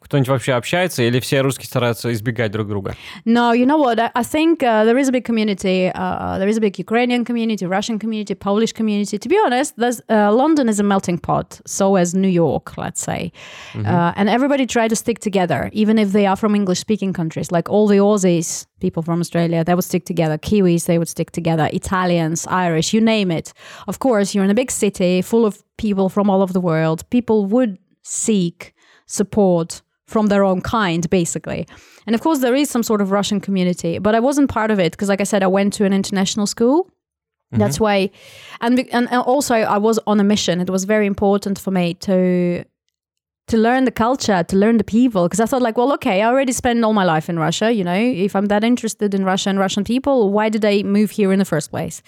Кто-нибудь 0.00 0.28
вообще 0.28 0.54
общается 0.54 1.04
или 1.04 1.20
все 1.20 1.40
русские 1.40 1.68
стараются 1.68 2.12
избегать 2.12 2.50
друг 2.50 2.66
друга? 2.66 2.96
No, 3.24 3.52
you 3.52 3.66
know 3.66 3.78
what? 3.78 4.00
I, 4.00 4.10
I 4.16 4.24
think 4.24 4.64
uh, 4.64 4.84
there 4.84 4.98
is 4.98 5.08
a 5.08 5.12
big 5.12 5.24
community. 5.24 5.92
Uh, 5.94 6.38
there 6.38 6.48
is 6.48 6.56
a 6.56 6.60
big 6.60 6.76
Ukrainian 6.76 7.24
community, 7.24 7.64
Russian 7.66 8.00
community, 8.00 8.34
Polish 8.34 8.72
community. 8.72 9.16
To 9.16 9.28
be 9.28 9.38
honest, 9.38 9.76
there's, 9.78 10.02
uh, 10.10 10.32
London 10.32 10.68
is 10.68 10.80
a 10.80 10.82
melting 10.82 11.18
pot. 11.18 11.60
So 11.64 11.96
is 11.96 12.14
New 12.14 12.28
York, 12.28 12.76
let's 12.76 13.00
say. 13.00 13.30
Uh, 13.76 14.12
and 14.16 14.28
everybody 14.28 14.66
try 14.66 14.88
to 14.88 14.96
stick 14.96 15.20
together, 15.20 15.70
even 15.72 15.98
if 15.98 16.10
they 16.10 16.26
are 16.26 16.36
from 16.36 16.56
English-speaking 16.56 17.12
countries. 17.12 17.52
Like 17.52 17.70
all 17.70 17.86
the 17.86 17.98
Aussies, 17.98 18.66
people 18.80 19.04
from 19.04 19.20
Australia, 19.20 19.62
they 19.64 19.74
would 19.74 19.84
stick 19.84 20.04
together. 20.04 20.36
Kiwis, 20.36 20.86
they 20.86 20.98
would 20.98 21.08
stick 21.08 21.30
together. 21.30 21.70
Italians, 21.72 22.44
Irish, 22.48 22.92
you 22.92 23.00
name 23.13 23.29
it. 23.39 23.53
Of 23.87 23.95
course, 23.99 24.27
you're 24.33 24.47
in 24.47 24.55
a 24.57 24.61
big 24.61 24.71
city 24.71 25.21
full 25.21 25.45
of 25.45 25.53
people 25.77 26.09
from 26.09 26.29
all 26.29 26.41
over 26.41 26.53
the 26.53 26.65
world. 26.71 26.99
People 27.09 27.39
would 27.53 27.77
seek 28.03 28.73
support 29.05 29.81
from 30.05 30.27
their 30.27 30.43
own 30.43 30.61
kind, 30.61 31.09
basically. 31.09 31.67
And 32.05 32.15
of 32.15 32.21
course, 32.21 32.39
there 32.39 32.55
is 32.61 32.69
some 32.69 32.83
sort 32.83 33.01
of 33.01 33.11
Russian 33.11 33.39
community, 33.39 33.99
but 33.99 34.13
I 34.15 34.19
wasn't 34.19 34.49
part 34.49 34.71
of 34.71 34.79
it 34.79 34.91
because, 34.93 35.09
like 35.09 35.21
I 35.21 35.25
said, 35.25 35.43
I 35.43 35.47
went 35.47 35.73
to 35.73 35.85
an 35.85 35.93
international 35.93 36.47
school. 36.47 36.89
That's 37.51 37.77
mm-hmm. 37.77 37.83
why, 37.83 38.09
and, 38.61 38.79
and 38.79 39.07
and 39.11 39.21
also 39.33 39.55
I 39.55 39.79
was 39.79 39.99
on 40.05 40.19
a 40.19 40.23
mission. 40.23 40.61
It 40.61 40.69
was 40.69 40.83
very 40.85 41.07
important 41.07 41.57
for 41.57 41.71
me 41.71 41.95
to 41.95 42.63
to 43.47 43.57
learn 43.57 43.85
the 43.85 43.91
culture, 43.91 44.43
to 44.43 44.55
learn 44.55 44.77
the 44.77 44.83
people, 44.83 45.23
because 45.23 45.39
I 45.39 45.47
thought 45.47 45.63
like, 45.67 45.77
well, 45.77 45.91
okay, 45.93 46.21
I 46.21 46.27
already 46.27 46.53
spent 46.53 46.83
all 46.83 46.93
my 46.93 47.05
life 47.13 47.27
in 47.31 47.39
Russia. 47.39 47.71
You 47.71 47.83
know, 47.83 47.99
if 48.27 48.35
I'm 48.35 48.47
that 48.47 48.63
interested 48.63 49.13
in 49.13 49.25
Russia 49.25 49.49
and 49.49 49.57
Russian 49.57 49.83
people, 49.83 50.31
why 50.35 50.49
did 50.49 50.63
I 50.63 50.83
move 50.83 51.09
here 51.19 51.33
in 51.33 51.39
the 51.39 51.49
first 51.53 51.71
place? 51.71 52.03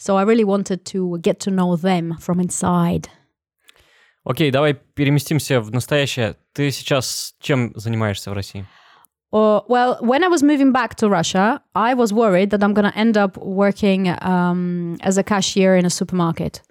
So 0.00 0.16
I 0.16 0.22
really 0.22 0.44
wanted 0.44 0.84
to 0.86 1.18
get 1.20 1.40
to 1.40 1.50
know 1.50 1.76
them 1.76 2.16
from 2.18 2.40
inside. 2.40 3.08
Окей, 4.24 4.50
давай 4.50 4.74
переместимся 4.74 5.60
в 5.60 5.70
настоящее. 5.70 6.34
Ты 6.52 6.70
сейчас 6.72 7.34
чем 7.40 7.72
занимаешься 7.76 8.30
в 8.30 8.32
России? 8.34 8.66
Or, 9.32 9.64
well, 9.68 9.98
when 10.00 10.24
I 10.24 10.28
was 10.28 10.42
moving 10.42 10.72
back 10.72 10.94
to 10.96 11.08
Russia, 11.08 11.60
I 11.74 11.94
was 11.94 12.12
worried 12.12 12.50
that 12.50 12.62
I'm 12.62 12.72
going 12.74 12.90
to 12.90 12.98
end 12.98 13.16
up 13.16 13.36
working 13.36 14.08
um, 14.22 14.96
as 15.00 15.18
a 15.18 15.22
cashier 15.22 15.76
in 15.76 15.84
a 15.84 15.90
supermarket, 15.90 16.62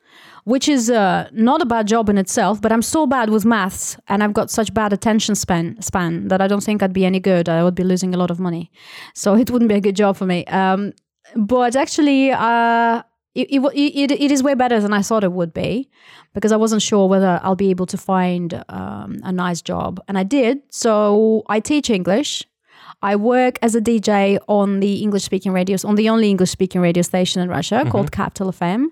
which 0.46 0.68
is 0.68 0.90
uh, 0.90 1.30
not 1.32 1.62
a 1.62 1.66
bad 1.66 1.88
job 1.88 2.10
in 2.10 2.18
itself, 2.18 2.62
but 2.62 2.72
I'm 2.72 2.82
so 2.82 3.06
bad 3.06 3.30
with 3.30 3.46
maths 3.46 3.98
and 4.08 4.24
I've 4.24 4.34
got 4.34 4.50
such 4.50 4.74
bad 4.74 4.94
attention 4.94 5.36
span, 5.36 5.80
span 5.82 6.28
that 6.30 6.42
I 6.42 6.48
don't 6.48 6.64
think 6.64 6.82
I'd 6.82 6.94
be 6.94 7.06
any 7.06 7.20
good. 7.20 7.48
I 7.50 7.64
would 7.64 7.76
be 7.76 7.84
losing 7.84 8.16
a 8.16 8.18
lot 8.18 8.32
of 8.32 8.40
money. 8.40 8.72
So 9.14 9.36
it 9.36 9.52
wouldn't 9.52 9.70
be 9.70 9.76
a 9.76 9.82
good 9.82 9.96
job 9.96 10.18
for 10.18 10.26
me. 10.26 10.46
Um, 10.46 10.94
but 11.36 11.76
actually, 11.76 12.32
uh, 12.32 13.04
it, 13.35 13.49
it, 13.51 13.61
it, 13.75 14.11
it 14.11 14.31
is 14.31 14.43
way 14.43 14.55
better 14.55 14.81
than 14.81 14.93
I 14.93 15.03
thought 15.03 15.23
it 15.23 15.33
would 15.33 15.53
be 15.53 15.89
because 16.35 16.53
I 16.53 16.57
wasn't 16.57 16.83
sure 16.83 17.09
whether 17.09 17.41
I'll 17.43 17.57
be 17.57 17.71
able 17.71 17.87
to 17.87 17.97
find 17.97 18.65
um, 18.69 19.19
a 19.23 19.33
nice 19.33 19.63
job. 19.63 20.03
And 20.09 20.19
I 20.19 20.25
did. 20.25 20.61
So 20.71 21.45
I 21.49 21.61
teach 21.61 21.91
English. 21.91 22.45
I 23.03 23.17
work 23.17 23.59
as 23.63 23.75
a 23.75 23.81
DJ 23.81 24.39
on 24.47 24.81
the 24.81 25.03
English 25.03 25.23
speaking 25.23 25.53
radios, 25.53 25.85
on 25.85 25.95
the 25.95 26.09
only 26.09 26.29
English 26.29 26.51
speaking 26.51 26.81
radio 26.81 27.03
station 27.03 27.41
in 27.41 27.49
Russia 27.49 27.87
called 27.89 28.13
Capital 28.13 28.53
FM. 28.53 28.87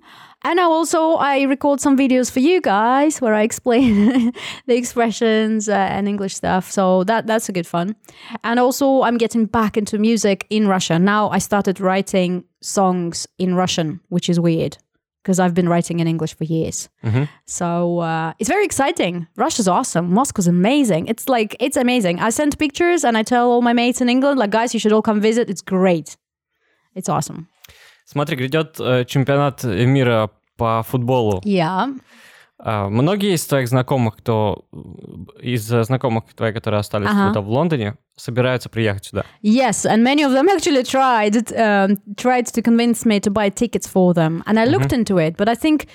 And 0.44 0.61
I 0.61 0.64
also 0.64 1.14
I 1.14 1.42
record 1.42 1.81
some 1.81 1.96
videos 1.96 2.31
for 2.31 2.38
you 2.40 2.61
guys 2.61 3.20
where 3.20 3.35
I 3.35 3.42
explain 3.42 4.33
the 4.66 4.77
expressions 4.77 5.68
uh, 5.68 5.72
and 5.72 6.09
English 6.09 6.35
stuff. 6.37 6.70
So 6.70 7.05
that 7.05 7.27
that's 7.27 7.48
a 7.48 7.53
good 7.53 7.66
fun. 7.66 7.96
And 8.44 8.61
also 8.61 9.03
I'm 9.03 9.18
getting 9.18 9.46
back 9.46 9.77
into 9.77 9.98
music 9.98 10.46
in 10.48 10.68
Russia. 10.68 10.98
Now 10.98 11.29
I 11.31 11.38
started 11.38 11.81
writing 11.81 12.44
songs 12.62 13.27
in 13.38 13.55
Russian, 13.55 14.01
which 14.09 14.29
is 14.29 14.38
weird 14.38 14.79
because 15.22 15.40
I've 15.40 15.55
been 15.55 15.68
writing 15.68 16.01
in 16.01 16.07
English 16.07 16.35
for 16.35 16.44
years. 16.44 16.88
So 17.44 17.98
uh, 17.98 18.33
it's 18.38 18.48
very 18.48 18.64
exciting. 18.64 19.27
Russia's 19.37 19.68
awesome. 19.68 20.11
Moscow's 20.14 20.46
amazing. 20.46 21.07
It's 21.09 21.29
like 21.29 21.57
it's 21.61 21.77
amazing. 21.77 22.20
I 22.20 22.31
send 22.31 22.59
pictures 22.59 23.05
and 23.05 23.18
I 23.18 23.22
tell 23.24 23.51
all 23.51 23.61
my 23.61 23.72
mates 23.72 24.01
in 24.01 24.09
England, 24.09 24.38
like, 24.38 24.51
guys, 24.51 24.72
you 24.72 24.81
should 24.81 24.92
all 24.92 25.03
come 25.03 25.20
visit. 25.20 25.51
It's 25.51 25.61
great. 25.61 26.16
It's 26.94 27.09
awesome. 27.09 27.48
Смотри, 28.11 28.37
грядет 28.37 28.77
э, 28.81 29.05
чемпионат 29.05 29.64
мира 29.64 30.31
по 30.57 30.83
футболу. 30.83 31.42
Yeah. 31.44 31.94
А, 32.59 32.88
многие 32.88 33.35
из 33.35 33.44
твоих 33.44 33.68
знакомых, 33.68 34.16
кто 34.16 34.64
из 35.42 35.71
э, 35.71 35.85
знакомых 35.85 36.25
твоих, 36.35 36.55
которые 36.55 36.81
остались 36.81 37.09
Ага. 37.11 37.35
тут 37.35 37.44
в 37.44 37.51
Лондоне, 37.51 37.97
собираются 38.16 38.71
приехать 38.71 39.05
сюда. 39.05 39.25
Yes, 39.42 39.85
and 39.85 40.03
many 40.03 40.23
of 40.25 40.33
them 40.33 40.49
actually 40.49 40.85
tried 40.85 41.35
um, 41.53 41.99
tried 42.16 42.47
to 42.47 42.62
convince 42.62 43.05
me 43.05 43.21
to 43.21 43.31
buy 43.31 43.51
tickets 43.51 43.87
for 43.87 44.14
them, 44.14 44.42
and 44.47 44.59
I 44.59 44.64
looked 44.64 44.92
into 44.92 45.18
it. 45.18 45.37
But 45.37 45.49
I 45.49 45.55
think 45.55 45.87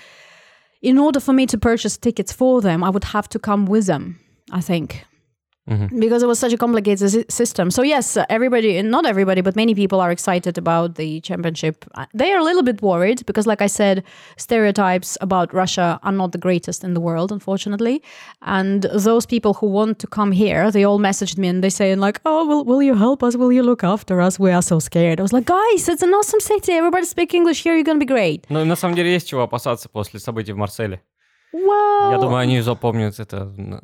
in 0.83 0.99
order 0.99 1.19
for 1.19 1.33
me 1.33 1.47
to 1.47 1.57
purchase 1.57 1.97
tickets 1.97 2.31
for 2.31 2.61
them, 2.61 2.83
I 2.83 2.91
would 2.91 3.05
have 3.05 3.27
to 3.29 3.39
come 3.39 3.65
with 3.65 3.87
them. 3.87 4.19
I 4.51 4.61
think 4.61 5.05
because 6.00 6.22
it 6.22 6.26
was 6.26 6.38
such 6.38 6.54
a 6.54 6.56
complicated 6.56 7.10
sy- 7.10 7.26
system. 7.28 7.70
So 7.70 7.82
yes, 7.82 8.16
uh, 8.16 8.24
everybody, 8.30 8.80
not 8.80 9.04
everybody, 9.04 9.42
but 9.42 9.54
many 9.54 9.74
people 9.74 10.00
are 10.00 10.10
excited 10.10 10.56
about 10.56 10.94
the 10.94 11.20
championship. 11.20 11.84
Uh, 11.94 12.06
They 12.14 12.32
are 12.32 12.38
a 12.40 12.42
little 12.42 12.62
bit 12.62 12.80
worried 12.80 13.26
because, 13.26 13.46
like 13.46 13.60
I 13.60 13.68
said, 13.68 14.02
stereotypes 14.38 15.18
about 15.20 15.52
Russia 15.52 16.00
are 16.02 16.12
not 16.22 16.32
the 16.32 16.38
greatest 16.38 16.84
in 16.84 16.94
the 16.94 17.00
world, 17.00 17.30
unfortunately. 17.30 18.00
And 18.40 18.84
those 19.08 19.26
people 19.26 19.52
who 19.60 19.66
want 19.66 19.98
to 19.98 20.06
come 20.06 20.32
here, 20.32 20.70
they 20.70 20.84
all 20.84 20.98
messaged 20.98 21.36
me 21.36 21.48
and 21.48 21.62
they 21.62 21.70
saying 21.70 21.98
like, 22.06 22.18
"Oh, 22.24 22.46
will 22.48 22.64
will 22.64 22.82
you 22.82 22.94
help 22.96 23.22
us? 23.22 23.36
Will 23.36 23.52
you 23.52 23.62
look 23.62 23.82
after 23.84 24.14
us? 24.26 24.38
We 24.38 24.50
are 24.56 24.62
so 24.62 24.78
scared." 24.80 25.18
I 25.20 25.22
was 25.22 25.34
like, 25.36 25.46
"Guys, 25.58 25.82
it's 25.92 26.02
an 26.02 26.14
awesome 26.14 26.40
city. 26.40 26.72
Everybody 26.72 27.04
speak 27.04 27.34
English 27.34 27.58
here. 27.64 27.74
You're 27.76 27.84
gonna 27.90 28.04
be 28.06 28.12
great." 28.16 28.40
Ну, 28.48 28.64
на 28.64 28.76
самом 28.76 28.94
деле 28.96 29.12
есть 29.12 29.28
чего 29.28 29.42
опасаться 29.42 29.88
после 29.90 30.18
событий 30.18 30.52
в 30.52 30.56
Марселе. 30.56 31.02
Well, 31.52 32.12
Я 32.12 32.18
думаю, 32.18 32.38
они 32.38 32.62
запомнят 32.62 33.20
это 33.20 33.44
на- 33.56 33.82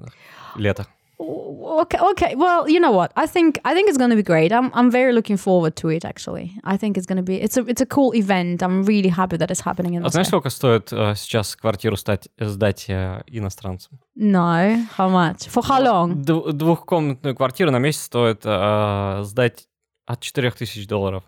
лето. 0.57 0.87
Okay 1.20 2.00
okay 2.00 2.36
well 2.36 2.68
you 2.70 2.80
know 2.80 2.92
what 2.92 3.12
i 3.18 3.28
think 3.28 3.60
i 3.66 3.74
think 3.74 3.90
it's 3.90 3.98
going 3.98 4.10
to 4.10 4.16
be 4.16 4.24
great 4.24 4.52
i'm 4.54 4.72
i'm 4.74 4.90
very 4.90 5.12
looking 5.12 5.38
forward 5.38 5.76
to 5.76 5.90
it 5.90 6.06
actually 6.06 6.52
i 6.64 6.78
think 6.78 6.98
it's 6.98 7.06
going 7.06 7.18
to 7.18 7.24
be 7.24 7.36
it's 7.36 7.58
a 7.58 7.62
it's 7.68 7.82
a 7.82 7.86
cool 7.86 8.14
event 8.16 8.64
i'm 8.64 8.84
really 8.84 9.10
happy 9.10 9.38
that 9.38 9.52
it's 9.52 9.62
happening 9.62 9.96
in 9.96 10.06
А 10.06 10.10
знаешь, 10.10 10.28
сколько 10.28 10.50
стоит 10.50 10.94
э, 10.94 11.16
сейчас 11.16 11.56
квартиру 11.56 11.98
стать, 11.98 12.30
сдать 12.40 12.86
э, 12.90 13.22
иностранцам? 13.28 14.00
no 14.16 14.86
how 14.98 15.10
much 15.10 15.48
for 15.50 15.62
how 15.62 15.82
long 15.84 16.22
Д- 16.24 16.54
двухкомнатную 16.54 17.36
квартиру 17.36 17.72
на 17.72 17.80
месяц 17.80 18.04
стоит 18.04 18.42
э, 18.46 19.22
сдать 19.24 19.68
от 20.06 20.22
4000 20.22 20.88
долларов. 20.88 21.24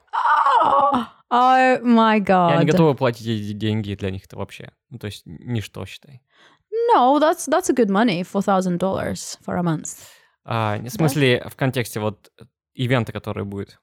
oh, 0.64 1.06
oh 1.32 1.82
my 1.84 2.20
god 2.20 2.56
они 2.56 2.66
готовы 2.66 2.96
платить 2.96 3.28
эти 3.28 3.52
деньги 3.54 3.94
для 3.96 4.10
них 4.10 4.24
это 4.26 4.38
вообще. 4.38 4.72
Ну, 4.90 4.98
то 5.00 5.08
есть 5.08 5.24
ничто, 5.26 5.86
считай. 5.86 6.22
No 6.94 7.20
that's 7.20 7.46
that's 7.46 7.70
a 7.70 7.74
good 7.74 7.90
money 7.90 8.24
four 8.24 8.42
thousand 8.42 8.78
dollars 8.80 9.38
for 9.46 9.56
a 9.58 9.64
month 9.64 9.90
А, 10.44 10.78
в 10.80 10.90
смысле, 10.90 11.44
в 11.48 11.56
контексте 11.56 12.00
вот 12.00 12.32
ивента, 12.74 13.12
который 13.12 13.44
будет. 13.46 13.80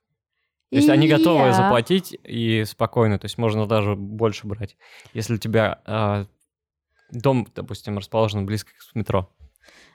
То 0.70 0.76
есть 0.76 0.88
они 0.88 1.06
готовы 1.08 1.48
Yeah. 1.48 1.52
заплатить 1.52 2.18
и 2.24 2.64
спокойно, 2.64 3.18
то 3.18 3.26
есть 3.26 3.38
можно 3.38 3.66
даже 3.66 3.94
больше 3.94 4.46
брать, 4.46 4.76
если 5.14 5.34
у 5.34 5.38
тебя 5.38 5.80
а, 5.86 6.26
дом, 7.10 7.46
допустим, 7.54 7.96
расположен 7.98 8.44
близко 8.44 8.70
к 8.72 8.94
метро. 8.94 9.30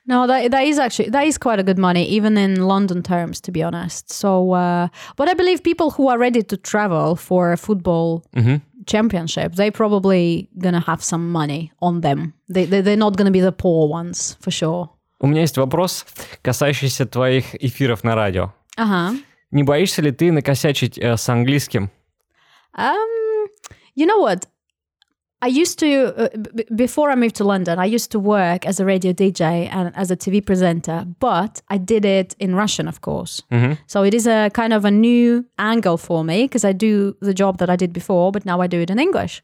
No, 0.06 0.28
that 0.28 0.52
that 0.52 0.66
is 0.66 0.80
actually 0.80 1.10
that 1.12 1.26
is 1.28 1.38
quite 1.38 1.60
a 1.60 1.64
good 1.64 1.78
money, 1.78 2.04
even 2.06 2.38
in 2.38 2.62
London 2.68 3.02
terms, 3.04 3.40
to 3.42 3.52
be 3.52 3.64
honest. 3.64 4.12
So, 4.12 4.52
uh, 4.54 4.88
but 5.16 5.30
I 5.30 5.34
believe 5.34 5.64
people 5.64 5.92
who 5.92 6.10
are 6.10 6.18
ready 6.18 6.44
to 6.44 6.58
travel 6.58 7.16
for 7.16 7.56
football 7.58 8.24
Мгм. 8.34 8.62
Championship, 8.86 9.56
they 9.56 9.72
probably 9.72 10.50
gonna 10.58 10.82
have 10.82 11.04
some 11.04 11.32
money 11.32 11.72
on 11.82 12.02
them. 12.02 12.34
They, 12.50 12.66
they 12.66 12.82
they're 12.82 12.98
not 12.98 13.18
gonna 13.18 13.32
be 13.32 13.42
the 13.42 13.52
poor 13.52 13.88
ones 13.88 14.38
for 14.42 14.52
sure. 14.52 14.90
У 15.20 15.28
меня 15.28 15.42
есть 15.42 15.58
вопрос, 15.58 16.06
касающийся 16.42 17.06
твоих 17.06 17.56
эфиров 17.56 18.04
на 18.04 18.16
радио. 18.16 18.54
Uh 18.78 18.88
huh. 18.88 19.24
Не 19.52 19.64
боишься 19.64 20.02
ли 20.02 20.12
ты 20.12 20.32
накосячить 20.32 20.98
э, 20.98 21.16
с 21.16 21.30
английским? 21.30 21.92
Um, 22.76 23.48
you 23.96 24.06
know 24.06 24.20
what? 24.20 24.48
I 25.44 25.48
used 25.48 25.78
to, 25.80 25.90
uh, 26.18 26.30
b- 26.56 26.64
before 26.74 27.12
I 27.12 27.16
moved 27.16 27.36
to 27.36 27.44
London, 27.44 27.78
I 27.78 27.84
used 27.84 28.12
to 28.12 28.20
work 28.20 28.66
as 28.66 28.80
a 28.80 28.86
radio 28.86 29.12
DJ 29.12 29.68
and 29.70 29.92
as 29.94 30.10
a 30.10 30.16
TV 30.16 30.40
presenter, 30.40 31.06
but 31.20 31.62
I 31.68 31.78
did 31.78 32.06
it 32.06 32.34
in 32.40 32.56
Russian, 32.56 32.88
of 32.88 33.02
course. 33.02 33.44
Mm-hmm. 33.52 33.74
So 33.88 34.04
it 34.04 34.14
is 34.14 34.26
a 34.26 34.50
kind 34.54 34.72
of 34.72 34.86
a 34.86 34.92
new 34.92 35.46
angle 35.60 35.98
for 35.98 36.24
me 36.24 36.46
because 36.46 36.64
I 36.64 36.72
do 36.72 37.18
the 37.20 37.34
job 37.34 37.58
that 37.58 37.70
I 37.70 37.76
did 37.76 37.92
before, 37.92 38.32
but 38.32 38.46
now 38.46 38.62
I 38.62 38.68
do 38.68 38.80
it 38.80 38.90
in 38.90 39.00
English. 39.00 39.42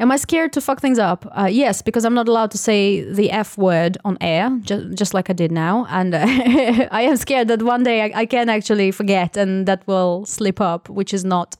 Am 0.00 0.10
I 0.10 0.16
scared 0.16 0.52
to 0.54 0.60
fuck 0.60 0.80
things 0.80 0.98
up? 0.98 1.26
Uh, 1.30 1.48
yes, 1.50 1.82
because 1.82 2.04
I'm 2.04 2.14
not 2.14 2.28
allowed 2.28 2.50
to 2.52 2.58
say 2.58 3.02
the 3.02 3.30
F 3.30 3.56
word 3.58 3.98
on 4.04 4.18
air, 4.20 4.50
just, 4.62 4.94
just 4.94 5.14
like 5.14 5.30
I 5.30 5.32
did 5.32 5.52
now. 5.52 5.86
And 5.90 6.14
uh, 6.14 6.24
I 6.90 7.02
am 7.02 7.16
scared 7.16 7.48
that 7.48 7.62
one 7.62 7.82
day 7.82 8.02
I, 8.02 8.20
I 8.20 8.26
can 8.26 8.48
actually 8.48 8.90
forget 8.90 9.36
and 9.36 9.66
that 9.66 9.86
will 9.86 10.24
slip 10.26 10.60
up, 10.60 10.88
which 10.88 11.14
is 11.14 11.24
not, 11.24 11.56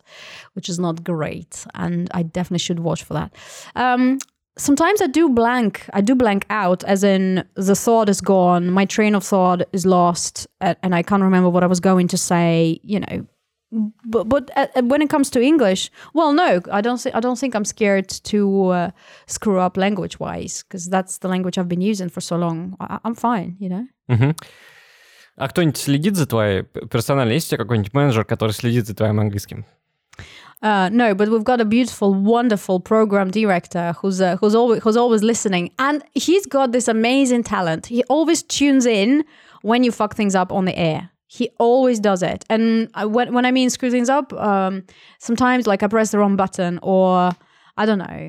which 0.55 0.69
is 0.69 0.79
not 0.79 1.05
great. 1.05 1.67
And 1.75 2.09
I 2.13 2.23
definitely 2.23 2.59
should 2.59 2.81
watch 2.81 3.05
for 3.05 3.15
that. 3.15 3.35
Um, 3.77 4.19
sometimes 4.57 5.01
I 5.01 5.07
do 5.07 5.29
blank. 5.29 5.89
I 5.93 6.01
do 6.01 6.15
blank 6.15 6.47
out, 6.51 6.85
as 6.85 7.05
in 7.05 7.45
the 7.55 7.75
thought 7.75 8.09
is 8.09 8.21
gone, 8.21 8.71
my 8.71 8.85
train 8.85 9.15
of 9.15 9.25
thought 9.25 9.63
is 9.73 9.87
lost, 9.87 10.47
and 10.61 10.95
I 10.95 11.03
can't 11.03 11.23
remember 11.23 11.49
what 11.49 11.63
I 11.63 11.67
was 11.67 11.81
going 11.81 12.09
to 12.09 12.19
say. 12.19 12.81
You 12.83 13.01
know, 13.01 13.27
but 14.06 14.30
but 14.30 14.50
uh, 14.56 14.68
uh, 14.76 14.82
when 14.84 15.02
it 15.02 15.10
comes 15.10 15.30
to 15.32 15.42
English, 15.42 15.92
well, 16.14 16.32
no, 16.34 16.62
I 16.72 16.82
don't. 16.82 16.98
Th- 17.02 17.14
I 17.14 17.20
don't 17.20 17.38
think 17.38 17.54
I'm 17.54 17.66
scared 17.66 18.08
to 18.24 18.68
uh, 18.70 18.92
screw 19.26 19.60
up 19.60 19.76
language 19.78 20.20
wise 20.20 20.64
because 20.64 20.88
that's 20.90 21.18
the 21.20 21.28
language 21.28 21.58
I've 21.58 21.68
been 21.68 21.82
using 21.82 22.10
for 22.10 22.22
so 22.22 22.38
long. 22.38 22.76
I- 22.80 23.00
I'm 23.04 23.16
fine, 23.16 23.58
you 23.60 23.70
know. 23.70 23.86
Мгм. 24.10 24.36
А 25.40 25.48
кто-нибудь 25.50 25.78
следит 25.78 26.16
за 26.16 26.26
твоей 26.26 26.64
п- 26.64 26.88
персонально? 26.88 27.34
Есть 27.34 27.48
у 27.48 27.50
тебя 27.56 27.64
какой-нибудь 27.64 27.94
менеджер, 27.94 28.24
который 28.26 28.52
следит 28.54 28.88
за 28.88 28.96
твоим 28.96 29.20
английским? 29.20 29.66
Uh, 30.64 30.90
no, 30.90 31.14
but 31.14 31.30
we've 31.30 31.44
got 31.44 31.62
a 31.62 31.66
beautiful, 31.66 32.12
wonderful 32.16 32.80
program 32.80 33.30
director 33.30 33.94
who's 34.02 34.20
uh, 34.20 34.36
who's 34.38 34.56
always 34.56 34.82
who's 34.82 34.98
always 34.98 35.22
listening, 35.22 35.70
and 35.78 36.04
he's 36.16 36.48
got 36.48 36.72
this 36.72 36.88
amazing 36.88 37.44
talent. 37.44 37.86
He 37.88 38.04
always 38.10 38.42
tunes 38.42 38.88
in 38.88 39.24
when 39.62 39.84
you 39.84 39.92
fuck 39.92 40.16
things 40.16 40.34
up 40.34 40.52
on 40.52 40.66
the 40.66 40.76
air. 40.76 41.11
He 41.39 41.45
always 41.59 41.99
does 42.01 42.23
it. 42.23 42.45
And 42.51 42.89
I, 42.95 43.05
when 43.17 43.33
when 43.35 43.45
I 43.49 43.53
mean 43.53 43.71
screw 43.71 43.91
things 43.91 44.11
up, 44.19 44.33
um, 44.51 44.83
sometimes 45.19 45.67
like 45.67 45.83
I 45.85 45.89
press 45.89 46.11
the 46.11 46.19
wrong 46.19 46.37
button 46.37 46.79
or 46.83 47.31
I 47.81 47.87
don't 47.87 47.99
know. 48.07 48.21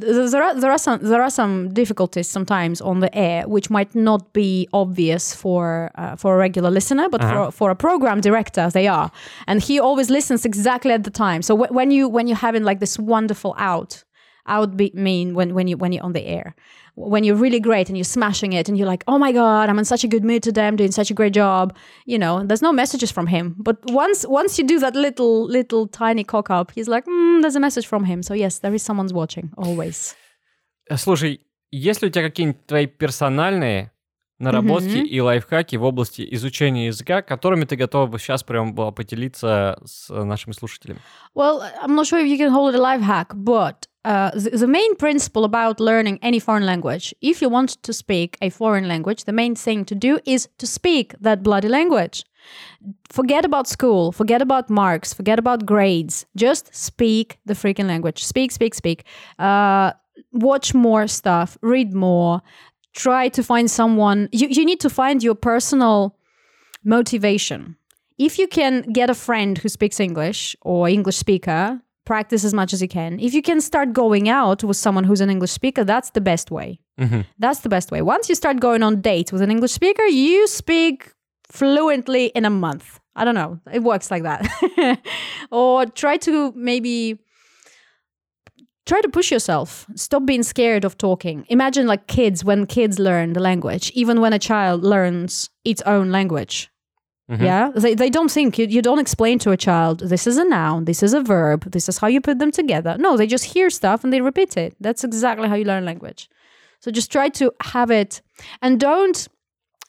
There 0.00 0.28
there 0.30 0.42
are 0.46 0.54
there 0.62 0.72
are 0.72 0.78
some 0.86 0.98
there 1.12 1.22
are 1.22 1.30
some 1.30 1.72
difficulties 1.74 2.28
sometimes 2.28 2.80
on 2.80 3.00
the 3.00 3.10
air 3.14 3.46
which 3.54 3.70
might 3.70 3.94
not 3.94 4.32
be 4.32 4.66
obvious 4.72 5.34
for 5.42 5.90
uh, 6.02 6.16
for 6.16 6.34
a 6.34 6.38
regular 6.46 6.70
listener, 6.70 7.08
but 7.08 7.20
Uh-huh. 7.22 7.34
for 7.34 7.52
for 7.58 7.70
a 7.70 7.74
program 7.76 8.20
director 8.20 8.70
they 8.70 8.88
are, 8.88 9.10
and 9.46 9.62
he 9.68 9.80
always 9.80 10.08
listens 10.10 10.44
exactly 10.44 10.92
at 10.92 11.02
the 11.04 11.10
time. 11.10 11.42
So 11.42 11.56
wh- 11.56 11.72
when 11.78 11.90
you 11.92 12.08
when 12.16 12.26
you're 12.28 12.44
having 12.48 12.64
like 12.68 12.78
this 12.80 12.98
wonderful 12.98 13.54
out, 13.56 14.04
out 14.46 14.76
be 14.76 14.90
mean 14.94 15.34
when 15.34 15.54
when 15.54 15.68
you 15.68 15.76
when 15.78 15.92
you're 15.92 16.04
on 16.06 16.12
the 16.12 16.26
air, 16.36 16.54
when 16.95 17.23
you're 17.23 17.35
really 17.35 17.59
great 17.59 17.89
and 17.89 17.97
you're 17.97 18.03
smashing 18.03 18.53
it 18.53 18.67
and 18.69 18.77
you're 18.77 18.87
like, 18.87 19.03
oh 19.07 19.17
my 19.19 19.31
god, 19.31 19.69
I'm 19.69 19.77
in 19.79 19.85
such 19.85 20.03
a 20.03 20.07
good 20.07 20.23
mood 20.23 20.41
today, 20.43 20.67
I'm 20.67 20.75
doing 20.75 20.91
such 20.91 21.11
a 21.11 21.13
great 21.13 21.33
job. 21.33 21.75
You 22.05 22.17
know, 22.17 22.43
there's 22.43 22.61
no 22.63 22.73
messages 22.73 23.11
from 23.11 23.27
him, 23.27 23.55
but 23.59 23.77
once 23.91 24.25
once 24.27 24.57
you 24.57 24.65
do 24.67 24.79
that 24.79 24.95
little 24.95 25.45
little 25.47 25.87
tiny 25.87 26.23
cock 26.23 26.49
up, 26.49 26.71
he's 26.71 26.87
like, 26.87 27.05
mm, 27.05 27.41
there's 27.41 27.55
a 27.55 27.59
message 27.59 27.85
from 27.87 28.03
him. 28.05 28.23
So 28.23 28.33
yes, 28.33 28.59
there 28.59 28.73
is 28.73 28.81
someone's 28.83 29.13
watching 29.13 29.51
always. 29.57 30.15
Э, 30.89 30.97
Слушай, 30.97 31.41
есть 31.71 32.01
ли 32.01 32.07
у 32.07 32.11
тебя 32.11 32.23
какие-нибудь 32.23 32.65
твои 32.65 32.87
персональные 32.87 33.91
наработки 34.39 34.97
Мгм. 34.97 35.05
и 35.05 35.19
лайфхаки 35.19 35.75
в 35.77 35.83
области 35.83 36.25
изучения 36.35 36.87
языка, 36.87 37.21
которыми 37.23 37.65
ты 37.65 37.75
готова 37.75 38.05
бы 38.05 38.19
сейчас 38.19 38.43
прям 38.43 38.73
была 38.73 38.91
поделиться 38.91 39.79
с 39.83 40.09
э, 40.11 40.23
нашими 40.23 40.53
слушателями? 40.53 40.99
Well, 41.35 41.61
I'm 41.83 41.95
not 41.95 42.05
sure 42.05 42.19
if 42.19 42.27
you 42.27 42.37
can 42.37 42.51
hold 42.51 42.73
it 42.73 42.79
a 42.79 42.81
life 42.81 43.01
hack, 43.01 43.33
but 43.33 43.87
uh, 44.04 44.30
the, 44.34 44.50
the 44.50 44.66
main 44.66 44.96
principle 44.96 45.44
about 45.44 45.80
learning 45.80 46.18
any 46.22 46.38
foreign 46.38 46.66
language, 46.66 47.14
if 47.20 47.40
you 47.40 47.48
want 47.48 47.70
to 47.82 47.92
speak 47.92 48.36
a 48.42 48.50
foreign 48.50 48.88
language, 48.88 49.24
the 49.24 49.32
main 49.32 49.54
thing 49.54 49.84
to 49.84 49.94
do 49.94 50.18
is 50.24 50.48
to 50.58 50.66
speak 50.66 51.14
that 51.20 51.42
bloody 51.42 51.68
language. 51.68 52.24
Forget 53.08 53.44
about 53.44 53.68
school, 53.68 54.10
forget 54.10 54.42
about 54.42 54.68
marks, 54.68 55.14
forget 55.14 55.38
about 55.38 55.64
grades. 55.64 56.26
Just 56.34 56.74
speak 56.74 57.38
the 57.46 57.54
freaking 57.54 57.86
language. 57.86 58.24
Speak, 58.24 58.50
speak, 58.50 58.74
speak. 58.74 59.04
Uh, 59.38 59.92
watch 60.32 60.74
more 60.74 61.06
stuff, 61.06 61.56
read 61.62 61.94
more. 61.94 62.42
Try 62.94 63.28
to 63.28 63.42
find 63.42 63.70
someone. 63.70 64.28
You, 64.32 64.48
you 64.48 64.64
need 64.64 64.80
to 64.80 64.90
find 64.90 65.22
your 65.22 65.36
personal 65.36 66.16
motivation. 66.84 67.76
If 68.18 68.38
you 68.38 68.48
can 68.48 68.82
get 68.92 69.08
a 69.08 69.14
friend 69.14 69.56
who 69.58 69.68
speaks 69.68 70.00
English 70.00 70.56
or 70.62 70.88
English 70.88 71.16
speaker, 71.16 71.80
practice 72.04 72.44
as 72.44 72.54
much 72.54 72.72
as 72.72 72.82
you 72.82 72.88
can. 72.88 73.18
If 73.20 73.34
you 73.34 73.42
can 73.42 73.60
start 73.60 73.92
going 73.92 74.28
out 74.28 74.64
with 74.64 74.76
someone 74.76 75.04
who's 75.04 75.20
an 75.20 75.30
English 75.30 75.50
speaker, 75.50 75.84
that's 75.84 76.10
the 76.10 76.20
best 76.20 76.50
way. 76.50 76.80
Mm-hmm. 77.00 77.20
That's 77.38 77.60
the 77.60 77.68
best 77.68 77.90
way. 77.90 78.02
Once 78.02 78.28
you 78.28 78.34
start 78.34 78.60
going 78.60 78.82
on 78.82 79.00
dates 79.00 79.32
with 79.32 79.42
an 79.42 79.50
English 79.50 79.72
speaker, 79.72 80.04
you 80.04 80.46
speak 80.46 81.12
fluently 81.48 82.26
in 82.26 82.44
a 82.44 82.50
month. 82.50 83.00
I 83.14 83.24
don't 83.24 83.34
know. 83.34 83.60
It 83.72 83.82
works 83.82 84.10
like 84.10 84.22
that. 84.22 85.00
or 85.50 85.86
try 85.86 86.16
to 86.18 86.52
maybe 86.56 87.18
try 88.86 89.00
to 89.00 89.08
push 89.08 89.30
yourself. 89.30 89.86
Stop 89.94 90.24
being 90.26 90.42
scared 90.42 90.84
of 90.84 90.96
talking. 90.98 91.44
Imagine 91.48 91.86
like 91.86 92.06
kids 92.06 92.44
when 92.44 92.66
kids 92.66 92.98
learn 92.98 93.34
the 93.34 93.40
language, 93.40 93.90
even 93.94 94.20
when 94.20 94.32
a 94.32 94.38
child 94.38 94.82
learns 94.82 95.50
its 95.64 95.82
own 95.82 96.10
language. 96.10 96.71
Mm-hmm. 97.32 97.44
Yeah, 97.44 97.70
they, 97.74 97.94
they 97.94 98.10
don't 98.10 98.30
think 98.30 98.58
you, 98.58 98.66
you 98.66 98.82
don't 98.82 98.98
explain 98.98 99.38
to 99.38 99.52
a 99.52 99.56
child 99.56 100.00
this 100.00 100.26
is 100.26 100.36
a 100.36 100.44
noun, 100.44 100.84
this 100.84 101.02
is 101.02 101.14
a 101.14 101.22
verb, 101.22 101.70
this 101.72 101.88
is 101.88 101.96
how 101.96 102.06
you 102.06 102.20
put 102.20 102.38
them 102.38 102.50
together. 102.50 102.96
No, 102.98 103.16
they 103.16 103.26
just 103.26 103.44
hear 103.44 103.70
stuff 103.70 104.04
and 104.04 104.12
they 104.12 104.20
repeat 104.20 104.58
it. 104.58 104.76
That's 104.80 105.02
exactly 105.02 105.48
how 105.48 105.54
you 105.54 105.64
learn 105.64 105.86
language. 105.86 106.28
So 106.80 106.90
just 106.90 107.10
try 107.10 107.30
to 107.30 107.50
have 107.62 107.90
it 107.90 108.20
and 108.60 108.78
don't 108.78 109.28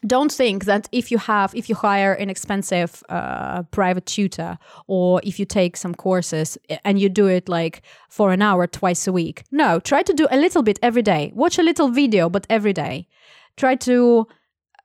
don't 0.07 0.31
think 0.31 0.65
that 0.65 0.87
if 0.91 1.11
you 1.11 1.17
have 1.17 1.53
if 1.53 1.67
you 1.67 1.75
hire 1.75 2.13
an 2.13 2.29
expensive 2.29 3.03
uh, 3.09 3.63
private 3.71 4.05
tutor 4.05 4.57
or 4.87 5.19
if 5.23 5.39
you 5.39 5.45
take 5.45 5.75
some 5.75 5.95
courses 5.95 6.57
and 6.85 6.99
you 6.99 7.09
do 7.09 7.27
it 7.27 7.49
like 7.49 7.81
for 8.09 8.31
an 8.31 8.41
hour 8.41 8.67
twice 8.67 9.07
a 9.07 9.13
week 9.13 9.43
no 9.51 9.79
try 9.79 10.01
to 10.01 10.13
do 10.13 10.27
a 10.29 10.37
little 10.37 10.61
bit 10.61 10.77
every 10.81 11.01
day 11.01 11.31
watch 11.33 11.57
a 11.57 11.63
little 11.63 11.87
video 11.87 12.29
but 12.29 12.45
every 12.49 12.73
day 12.73 13.07
try 13.55 13.75
to 13.75 14.27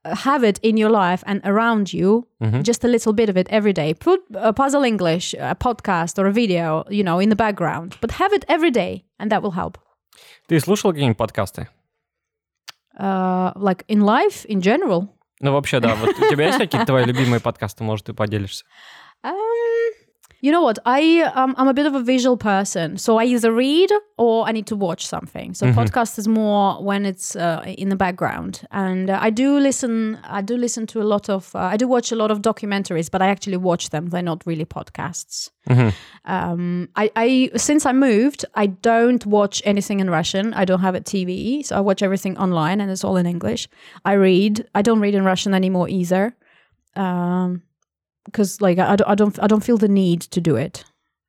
have 0.04 0.44
it 0.44 0.58
in 0.62 0.76
your 0.76 0.90
life 0.90 1.24
and 1.26 1.40
around 1.44 1.92
you, 1.92 2.26
just 2.62 2.84
a 2.84 2.88
little 2.88 3.12
bit 3.12 3.28
of 3.30 3.36
it 3.36 3.48
every 3.48 3.72
day. 3.72 3.94
Put 3.94 4.20
a 4.34 4.52
puzzle 4.52 4.84
English, 4.84 5.34
a 5.34 5.54
podcast 5.54 6.18
or 6.18 6.26
a 6.26 6.32
video, 6.32 6.84
you 6.90 7.02
know, 7.02 7.18
in 7.18 7.30
the 7.30 7.36
background, 7.36 7.96
but 8.00 8.10
have 8.12 8.32
it 8.34 8.44
every 8.48 8.70
day, 8.70 9.04
and 9.18 9.30
that 9.30 9.42
will 9.42 9.52
help. 9.52 9.78
Ты 10.46 10.60
слушал 10.60 10.92
какие-нибудь 10.92 11.16
подкасты? 11.16 11.68
Uh, 12.98 13.52
like 13.56 13.84
in 13.88 14.02
life 14.02 14.44
in 14.46 14.60
general. 14.60 15.08
Ну, 15.40 15.52
вообще, 15.52 15.80
да. 15.80 15.94
Вот 15.96 16.10
у 16.10 16.30
тебя 16.30 16.46
есть 16.46 16.58
какие-то 16.58 16.86
твои 16.86 17.04
любимые 17.04 17.40
подкасты? 17.40 17.82
Может, 17.82 18.06
ты 18.06 18.12
поделишься? 18.12 18.64
Um, 19.24 19.34
you 20.41 20.51
know 20.51 20.61
what? 20.61 20.79
I 20.85 21.21
um, 21.35 21.53
I'm 21.57 21.67
a 21.67 21.73
bit 21.73 21.85
of 21.85 21.95
a 21.95 22.01
visual 22.01 22.37
person, 22.37 22.97
so 22.97 23.17
I 23.17 23.25
either 23.25 23.51
read 23.51 23.91
or 24.17 24.47
I 24.47 24.51
need 24.51 24.67
to 24.67 24.75
watch 24.75 25.05
something. 25.05 25.53
So 25.53 25.65
podcast 25.75 26.17
is 26.17 26.27
more 26.27 26.81
when 26.81 27.05
it's 27.05 27.35
uh, 27.35 27.63
in 27.65 27.89
the 27.89 27.95
background, 27.95 28.61
and 28.71 29.09
uh, 29.09 29.19
I 29.21 29.29
do 29.31 29.59
listen. 29.59 30.17
I 30.23 30.41
do 30.41 30.55
listen 30.55 30.87
to 30.87 31.01
a 31.01 31.07
lot 31.13 31.29
of. 31.29 31.53
Uh, 31.55 31.59
I 31.59 31.77
do 31.77 31.87
watch 31.87 32.11
a 32.11 32.15
lot 32.15 32.31
of 32.31 32.41
documentaries, 32.41 33.11
but 33.11 33.21
I 33.21 33.27
actually 33.27 33.57
watch 33.57 33.89
them. 33.89 34.07
They're 34.07 34.21
not 34.21 34.43
really 34.45 34.65
podcasts. 34.65 35.49
Um, 36.25 36.89
I, 36.95 37.11
I 37.15 37.49
since 37.57 37.85
I 37.85 37.91
moved, 37.91 38.45
I 38.55 38.67
don't 38.67 39.25
watch 39.25 39.61
anything 39.65 39.99
in 39.99 40.09
Russian. 40.09 40.53
I 40.53 40.63
don't 40.65 40.81
have 40.81 40.95
a 40.95 41.01
TV, 41.01 41.65
so 41.65 41.75
I 41.75 41.81
watch 41.81 42.01
everything 42.01 42.37
online, 42.37 42.79
and 42.81 42.89
it's 42.89 43.03
all 43.03 43.17
in 43.17 43.25
English. 43.25 43.67
I 44.05 44.13
read. 44.13 44.65
I 44.73 44.81
don't 44.81 45.01
read 45.01 45.15
in 45.15 45.23
Russian 45.25 45.53
anymore 45.53 45.89
either. 45.89 46.35
Um, 46.95 47.61
because 48.28 48.60
like 48.60 48.78
I, 48.78 48.92
I 48.92 48.96
don't- 48.96 49.08
I 49.08 49.14
don't 49.14 49.38
I 49.42 49.46
don't 49.46 49.64
feel 49.64 49.76
the 49.78 49.88
need 49.88 50.20
to 50.30 50.40
do 50.40 50.56
it. 50.56 50.84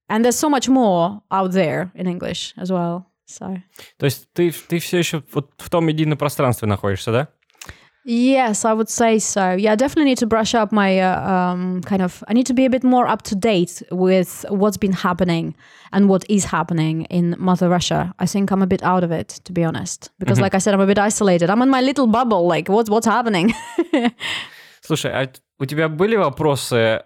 And 0.09 0.23
there's 0.23 0.37
so 0.37 0.49
much 0.49 0.69
more 0.69 1.21
out 1.31 1.51
there 1.53 1.91
in 1.95 2.07
English 2.07 2.53
as 2.57 2.71
well. 2.71 3.05
So 3.27 3.57
То 3.97 4.05
есть 4.05 4.27
ты, 4.33 4.51
ты 4.51 4.77
все 4.79 4.99
еще 4.99 5.23
вот 5.33 5.49
в 5.57 5.69
том 5.69 5.85
медийном 5.85 6.17
пространстве 6.17 6.67
находишься, 6.67 7.11
да? 7.11 7.27
yes, 8.07 8.63
I 8.65 8.73
would 8.73 8.87
say 8.87 9.17
so. 9.17 9.53
Yeah, 9.57 9.71
I 9.71 9.75
definitely 9.75 10.11
need 10.11 10.19
to 10.19 10.27
brush 10.27 10.53
up 10.53 10.71
my 10.71 10.99
uh, 10.99 11.27
um, 11.27 11.81
kind 11.81 12.03
of. 12.03 12.23
I 12.27 12.33
need 12.33 12.45
to 12.45 12.53
be 12.53 12.65
a 12.65 12.69
bit 12.69 12.83
more 12.83 13.07
up 13.07 13.23
to 13.23 13.35
date 13.35 13.81
with 13.89 14.45
what's 14.49 14.77
been 14.77 14.93
happening 14.93 15.55
and 15.91 16.07
what 16.07 16.23
is 16.29 16.45
happening 16.45 17.05
in 17.09 17.35
Mother 17.39 17.67
Russia. 17.67 18.13
I 18.19 18.27
think 18.27 18.51
I'm 18.51 18.61
a 18.61 18.67
bit 18.67 18.83
out 18.83 19.03
of 19.03 19.09
it, 19.11 19.29
to 19.45 19.51
be 19.51 19.63
honest, 19.63 20.11
because 20.19 20.39
like 20.39 20.53
I 20.53 20.59
said, 20.59 20.75
I'm 20.75 20.81
a 20.81 20.85
bit 20.85 20.99
isolated. 20.99 21.49
I'm 21.49 21.63
in 21.63 21.69
my 21.71 21.81
little 21.81 22.05
bubble. 22.05 22.45
Like 22.45 22.69
what's 22.69 22.91
what's 22.91 23.07
happening? 23.07 23.55
Слушай, 24.90 25.12
а 25.12 25.30
у 25.60 25.66
тебя 25.66 25.88
были 25.88 26.16
вопросы 26.16 27.04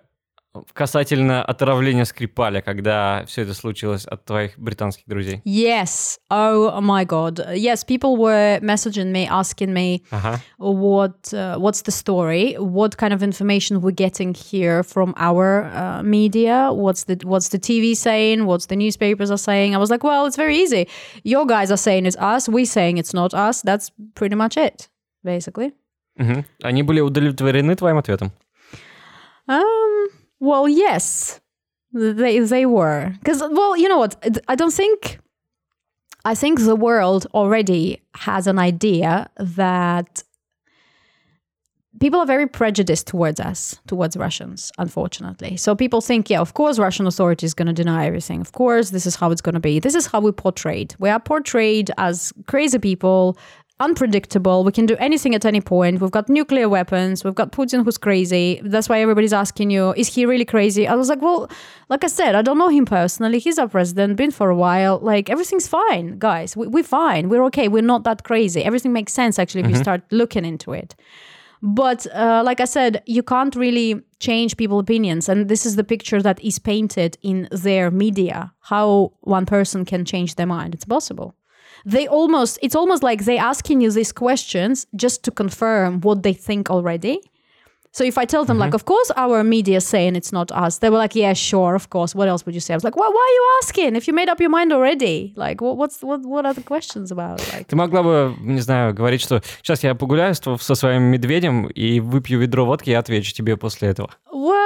касательно 0.73 1.45
отравления 1.45 2.07
Скрипаля, 2.07 2.63
когда 2.63 3.25
все 3.27 3.43
это 3.43 3.53
случилось 3.53 4.07
от 4.07 4.25
твоих 4.25 4.59
британских 4.59 5.05
друзей? 5.07 5.43
yes. 5.45 6.17
Oh 6.31 6.81
my 6.81 7.05
God. 7.05 7.41
Yes, 7.55 7.85
people 7.85 8.17
were 8.17 8.59
messaging 8.63 9.13
me, 9.13 9.29
asking 9.29 9.75
me. 9.75 10.03
Ага. 10.11 10.41
what 10.57 11.35
uh, 11.35 11.59
what's 11.59 11.83
the 11.83 11.93
story 11.93 12.55
what 12.59 12.97
kind 12.97 13.13
of 13.13 13.23
information 13.23 13.83
we're 13.83 13.91
getting 13.91 14.33
here 14.33 14.83
from 14.83 15.13
our 15.19 15.65
uh, 15.65 16.03
media 16.03 16.71
what's 16.73 17.05
the 17.05 17.19
what's 17.25 17.51
the 17.51 17.59
tv 17.59 17.95
saying 17.95 18.47
what's 18.47 18.65
the 18.69 18.77
newspapers 18.77 19.31
are 19.31 19.37
saying 19.51 19.75
i 19.75 19.79
was 19.79 19.91
like 19.91 20.03
well 20.03 20.25
it's 20.25 20.37
very 20.37 20.57
easy 20.57 20.89
your 21.23 21.45
guys 21.45 21.71
are 21.71 21.77
saying 21.77 22.07
it's 22.07 22.17
us 22.17 22.49
we 22.49 22.65
saying 22.65 22.97
it's 22.97 23.13
not 23.13 23.35
us 23.35 23.61
that's 23.61 23.93
pretty 24.15 24.35
much 24.35 24.57
it 24.57 24.89
basically 25.23 25.75
Мгм. 26.18 26.46
Они 26.64 26.84
были 26.84 27.00
удовлетворены 27.02 27.76
твоим 27.76 27.98
ответом? 27.98 28.32
um 29.48 30.08
well 30.40 30.68
yes 30.70 31.40
they 31.92 32.40
they 32.40 32.66
were 32.68 33.12
because 33.20 33.42
well 33.42 33.76
you 33.76 33.90
know 33.90 33.98
what 33.98 34.16
i 34.48 34.56
don't 34.56 34.74
think 34.74 35.20
i 36.24 36.36
think 36.36 36.60
the 36.60 36.76
world 36.76 37.26
already 37.34 38.00
has 38.14 38.46
an 38.46 38.60
idea 38.60 39.28
that 39.38 40.24
people 42.00 42.20
are 42.20 42.28
very 42.28 42.46
prejudiced 42.46 43.08
towards 43.08 43.40
us 43.40 43.76
towards 43.88 44.16
russians 44.16 44.72
unfortunately 44.78 45.58
so 45.58 45.74
people 45.76 46.00
think 46.00 46.30
yeah 46.30 46.40
of 46.40 46.54
course 46.54 46.78
russian 46.78 47.08
authorities 47.08 47.56
going 47.56 47.66
to 47.66 47.74
deny 47.74 48.06
everything 48.06 48.40
of 48.40 48.52
course 48.52 48.92
this 48.92 49.08
is 49.08 49.16
how 49.16 49.32
it's 49.32 49.42
going 49.42 49.56
to 49.56 49.60
be 49.60 49.80
this 49.80 49.96
is 49.96 50.06
how 50.06 50.20
we 50.20 50.32
portrayed 50.32 50.94
we 51.00 51.10
are 51.10 51.20
portrayed 51.20 51.90
as 51.98 52.32
crazy 52.46 52.78
people 52.78 53.36
unpredictable. 53.81 54.63
We 54.63 54.71
can 54.71 54.87
do 54.87 54.97
anything 54.97 55.35
at 55.35 55.45
any 55.45 55.61
point. 55.61 56.01
We've 56.01 56.11
got 56.11 56.29
nuclear 56.29 56.69
weapons. 56.69 57.25
We've 57.25 57.35
got 57.35 57.51
Putin 57.51 57.85
who's 57.85 57.99
crazy. 57.99 58.61
That's 58.65 58.89
why 58.89 59.01
everybody's 59.01 59.33
asking 59.33 59.71
you, 59.71 59.93
is 59.95 60.15
he 60.15 60.27
really 60.27 60.45
crazy? 60.45 60.87
I 60.87 60.95
was 60.95 61.09
like, 61.09 61.21
well, 61.21 61.51
like 61.89 62.05
I 62.05 62.07
said, 62.07 62.37
I 62.37 62.43
don't 62.43 62.59
know 62.59 62.69
him 62.69 62.85
personally. 62.85 63.41
He's 63.41 63.59
our 63.59 63.69
president, 63.69 64.17
been 64.17 64.31
for 64.31 64.49
a 64.49 64.57
while. 64.57 65.01
Like 65.01 65.29
everything's 65.29 65.67
fine, 65.67 66.19
guys. 66.19 66.57
We, 66.57 66.69
we're 66.69 66.85
fine. 66.85 67.29
We're 67.29 67.45
okay. 67.47 67.67
We're 67.67 67.83
not 67.83 68.05
that 68.05 68.23
crazy. 68.23 68.63
Everything 68.63 68.93
makes 68.93 69.13
sense 69.13 69.39
actually 69.39 69.63
if 69.63 69.71
you 69.71 69.77
start 69.77 70.03
looking 70.13 70.45
into 70.45 70.73
it. 70.73 70.95
But 71.61 72.07
uh, 72.15 72.43
like 72.45 72.61
I 72.61 72.67
said, 72.67 73.03
you 73.07 73.23
can't 73.23 73.57
really 73.57 74.03
change 74.21 74.57
people's 74.57 74.83
opinions. 74.83 75.29
And 75.31 75.49
this 75.49 75.65
is 75.65 75.77
the 75.77 75.85
picture 75.85 76.21
that 76.23 76.39
is 76.45 76.59
painted 76.59 77.17
in 77.23 77.49
their 77.51 77.91
media 77.91 78.53
how 78.61 79.15
one 79.23 79.47
person 79.47 79.85
can 79.85 80.05
change 80.05 80.37
their 80.37 80.47
mind. 80.47 80.75
It's 80.75 80.85
possible 80.85 81.35
They 81.86 82.08
almost, 82.08 82.60
it's 82.62 82.76
almost 82.76 83.04
like 83.04 83.24
they 83.26 83.38
asking 83.38 83.82
you 83.82 83.92
these 83.92 84.12
questions 84.12 84.86
just 84.96 85.24
to 85.24 85.32
confirm 85.32 86.02
what 86.02 86.24
they 86.24 86.34
think 86.34 86.70
already. 86.70 87.20
So 87.92 88.04
if 88.04 88.20
I 88.20 88.26
tell 88.26 88.46
them, 88.46 88.60
like, 88.60 88.76
of 88.76 88.86
course, 88.86 89.10
our 89.18 89.44
media 89.44 89.82
saying 89.82 90.16
it's 90.16 90.32
not 90.32 90.52
us, 90.52 90.78
they 90.78 90.92
were 90.92 91.00
like, 91.00 91.16
yeah, 91.16 91.34
sure, 91.34 91.74
of 91.74 91.90
course. 91.90 92.14
What 92.14 92.28
else 92.28 92.46
would 92.46 92.54
you 92.54 92.62
say? 92.62 92.76
I 92.76 92.78
was 92.78 92.84
like, 92.84 92.96
well, 92.96 93.12
why 93.12 93.26
are 93.30 93.34
you 93.40 93.46
asking 93.64 93.96
if 93.96 94.08
you 94.08 94.14
made 94.14 94.30
up 94.30 94.40
your 94.40 94.52
mind 94.52 94.72
already? 94.72 95.34
Like, 95.36 95.60
what, 95.60 95.76
what's 95.76 96.04
what? 96.04 96.22
What 96.22 96.46
are 96.46 96.54
the 96.54 96.62
questions 96.62 97.12
about? 97.12 97.40
Like, 97.52 97.66
Ты 97.68 97.76
могла 97.76 98.04
бы, 98.04 98.36
не 98.42 98.62
знаю, 98.62 98.94
говорить, 98.94 99.22
что 99.22 99.42
сейчас 99.64 99.84
я 99.84 99.96
погуляю 99.96 100.36
с- 100.36 100.62
со 100.62 100.76
своим 100.76 101.02
медведем 101.04 101.66
и 101.66 102.00
выпью 102.00 102.38
ведро 102.40 102.64
водки 102.64 102.92
и 102.92 102.94
отвечу 102.94 103.34
тебе 103.34 103.58
после 103.58 103.90
этого. 103.90 104.12
well, 104.32 104.63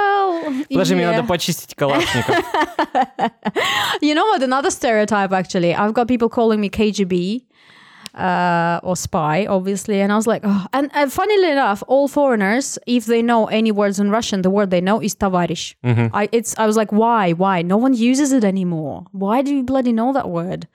Подожди, 0.68 0.94
мне 0.94 1.04
yeah. 1.04 1.16
надо 1.16 1.26
почистить 1.26 1.74
калашников. 1.74 2.36
You 4.00 4.14
know 4.14 4.26
what? 4.26 4.42
Another 4.42 4.70
stereotype, 4.70 5.32
actually. 5.32 5.74
I've 5.74 5.94
got 5.94 6.08
people 6.08 6.28
calling 6.28 6.60
me 6.60 6.68
KGB 6.68 7.42
uh, 8.14 8.80
or 8.82 8.96
spy, 8.96 9.46
obviously. 9.46 10.00
And 10.00 10.12
I 10.12 10.16
was 10.16 10.26
like, 10.26 10.42
oh. 10.44 10.66
and, 10.72 10.90
and 10.94 11.12
funnily 11.12 11.50
enough, 11.50 11.82
all 11.86 12.08
foreigners, 12.08 12.78
if 12.86 13.06
they 13.06 13.22
know 13.22 13.46
any 13.46 13.72
words 13.72 13.98
in 13.98 14.10
Russian, 14.10 14.42
the 14.42 14.50
word 14.50 14.70
they 14.70 14.80
know 14.80 15.00
is 15.00 15.14
товарищ. 15.14 15.74
I, 16.12 16.28
it's, 16.32 16.56
I 16.58 16.66
was 16.66 16.76
like, 16.76 16.92
why? 16.92 17.32
Why? 17.32 17.62
No 17.62 17.76
one 17.76 17.94
uses 17.94 18.32
it 18.32 18.44
anymore. 18.44 19.06
Why 19.12 19.42
do 19.42 19.54
you 19.54 19.62
bloody 19.62 19.92
know 19.92 20.12
that 20.12 20.28
word? 20.28 20.68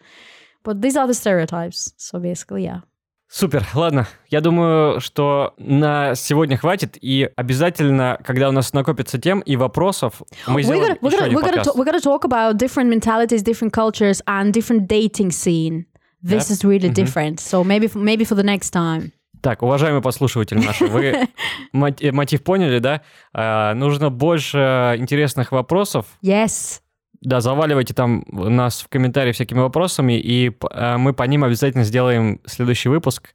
But 0.63 0.81
these 0.81 0.97
are 0.97 1.07
the 1.07 1.13
stereotypes. 1.13 1.93
So 1.97 2.19
basically, 2.19 2.65
yeah. 2.65 2.81
Супер, 3.30 3.66
ладно. 3.74 4.06
Я 4.28 4.40
думаю, 4.40 5.00
что 5.00 5.54
на 5.58 6.14
сегодня 6.14 6.56
хватит, 6.56 6.96
и 7.00 7.28
обязательно, 7.36 8.18
когда 8.24 8.48
у 8.48 8.52
нас 8.52 8.72
накопится 8.72 9.18
тем 9.18 9.40
и 9.40 9.56
вопросов, 9.56 10.22
мы 10.46 10.62
сделаем 10.62 10.96
we're 11.00 11.08
еще 11.08 11.16
gonna, 11.18 11.24
один 11.24 11.38
we're 11.38 11.42
gonna, 11.42 11.56
подкаст. 11.56 11.70
talk, 11.70 11.76
we're 11.76 11.86
gonna 11.86 12.00
talk 12.02 12.24
about 12.24 12.56
different 12.56 12.88
mentalities, 12.88 13.42
different 13.42 13.72
cultures, 13.72 14.20
and 14.28 14.52
different 14.52 14.86
dating 14.86 15.30
scene. 15.30 15.86
This 16.22 16.48
Да. 16.48 16.54
is 16.54 16.64
really 16.64 16.90
different. 16.90 17.40
So 17.40 17.64
maybe, 17.64 17.90
maybe 17.94 18.24
for 18.24 18.36
the 18.36 18.44
next 18.44 18.70
time. 18.72 19.10
Так, 19.40 19.62
уважаемые 19.62 20.00
послушатели 20.00 20.58
наши, 20.64 20.86
вы 20.86 21.28
мот- 21.74 22.00
мотив 22.12 22.42
поняли, 22.44 22.78
да? 22.78 23.02
А, 23.34 23.74
нужно 23.74 24.10
больше 24.10 24.94
интересных 24.98 25.50
вопросов. 25.52 26.06
Yes. 26.22 26.80
Да, 27.24 27.40
заваливайте 27.40 27.94
там 27.94 28.24
нас 28.28 28.82
в 28.82 28.88
комментарии 28.88 29.32
всякими 29.32 29.60
вопросами, 29.60 30.20
и 30.20 30.52
а, 30.70 30.98
мы 30.98 31.14
по 31.14 31.22
ним 31.22 31.42
обязательно 31.42 31.82
сделаем 31.84 32.38
следующий 32.44 32.90
выпуск. 32.90 33.30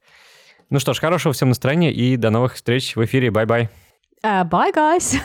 Ну 0.70 0.78
что 0.78 0.94
ж, 0.94 1.00
хорошего 1.00 1.34
всем 1.34 1.48
настроения 1.48 1.92
и 1.92 2.16
до 2.16 2.30
новых 2.30 2.54
встреч 2.54 2.94
в 2.94 3.04
эфире. 3.04 3.32
Бай-бай. 3.32 3.68
Uh, 4.22 4.48
bye, 4.48 4.72
guys. 4.72 5.18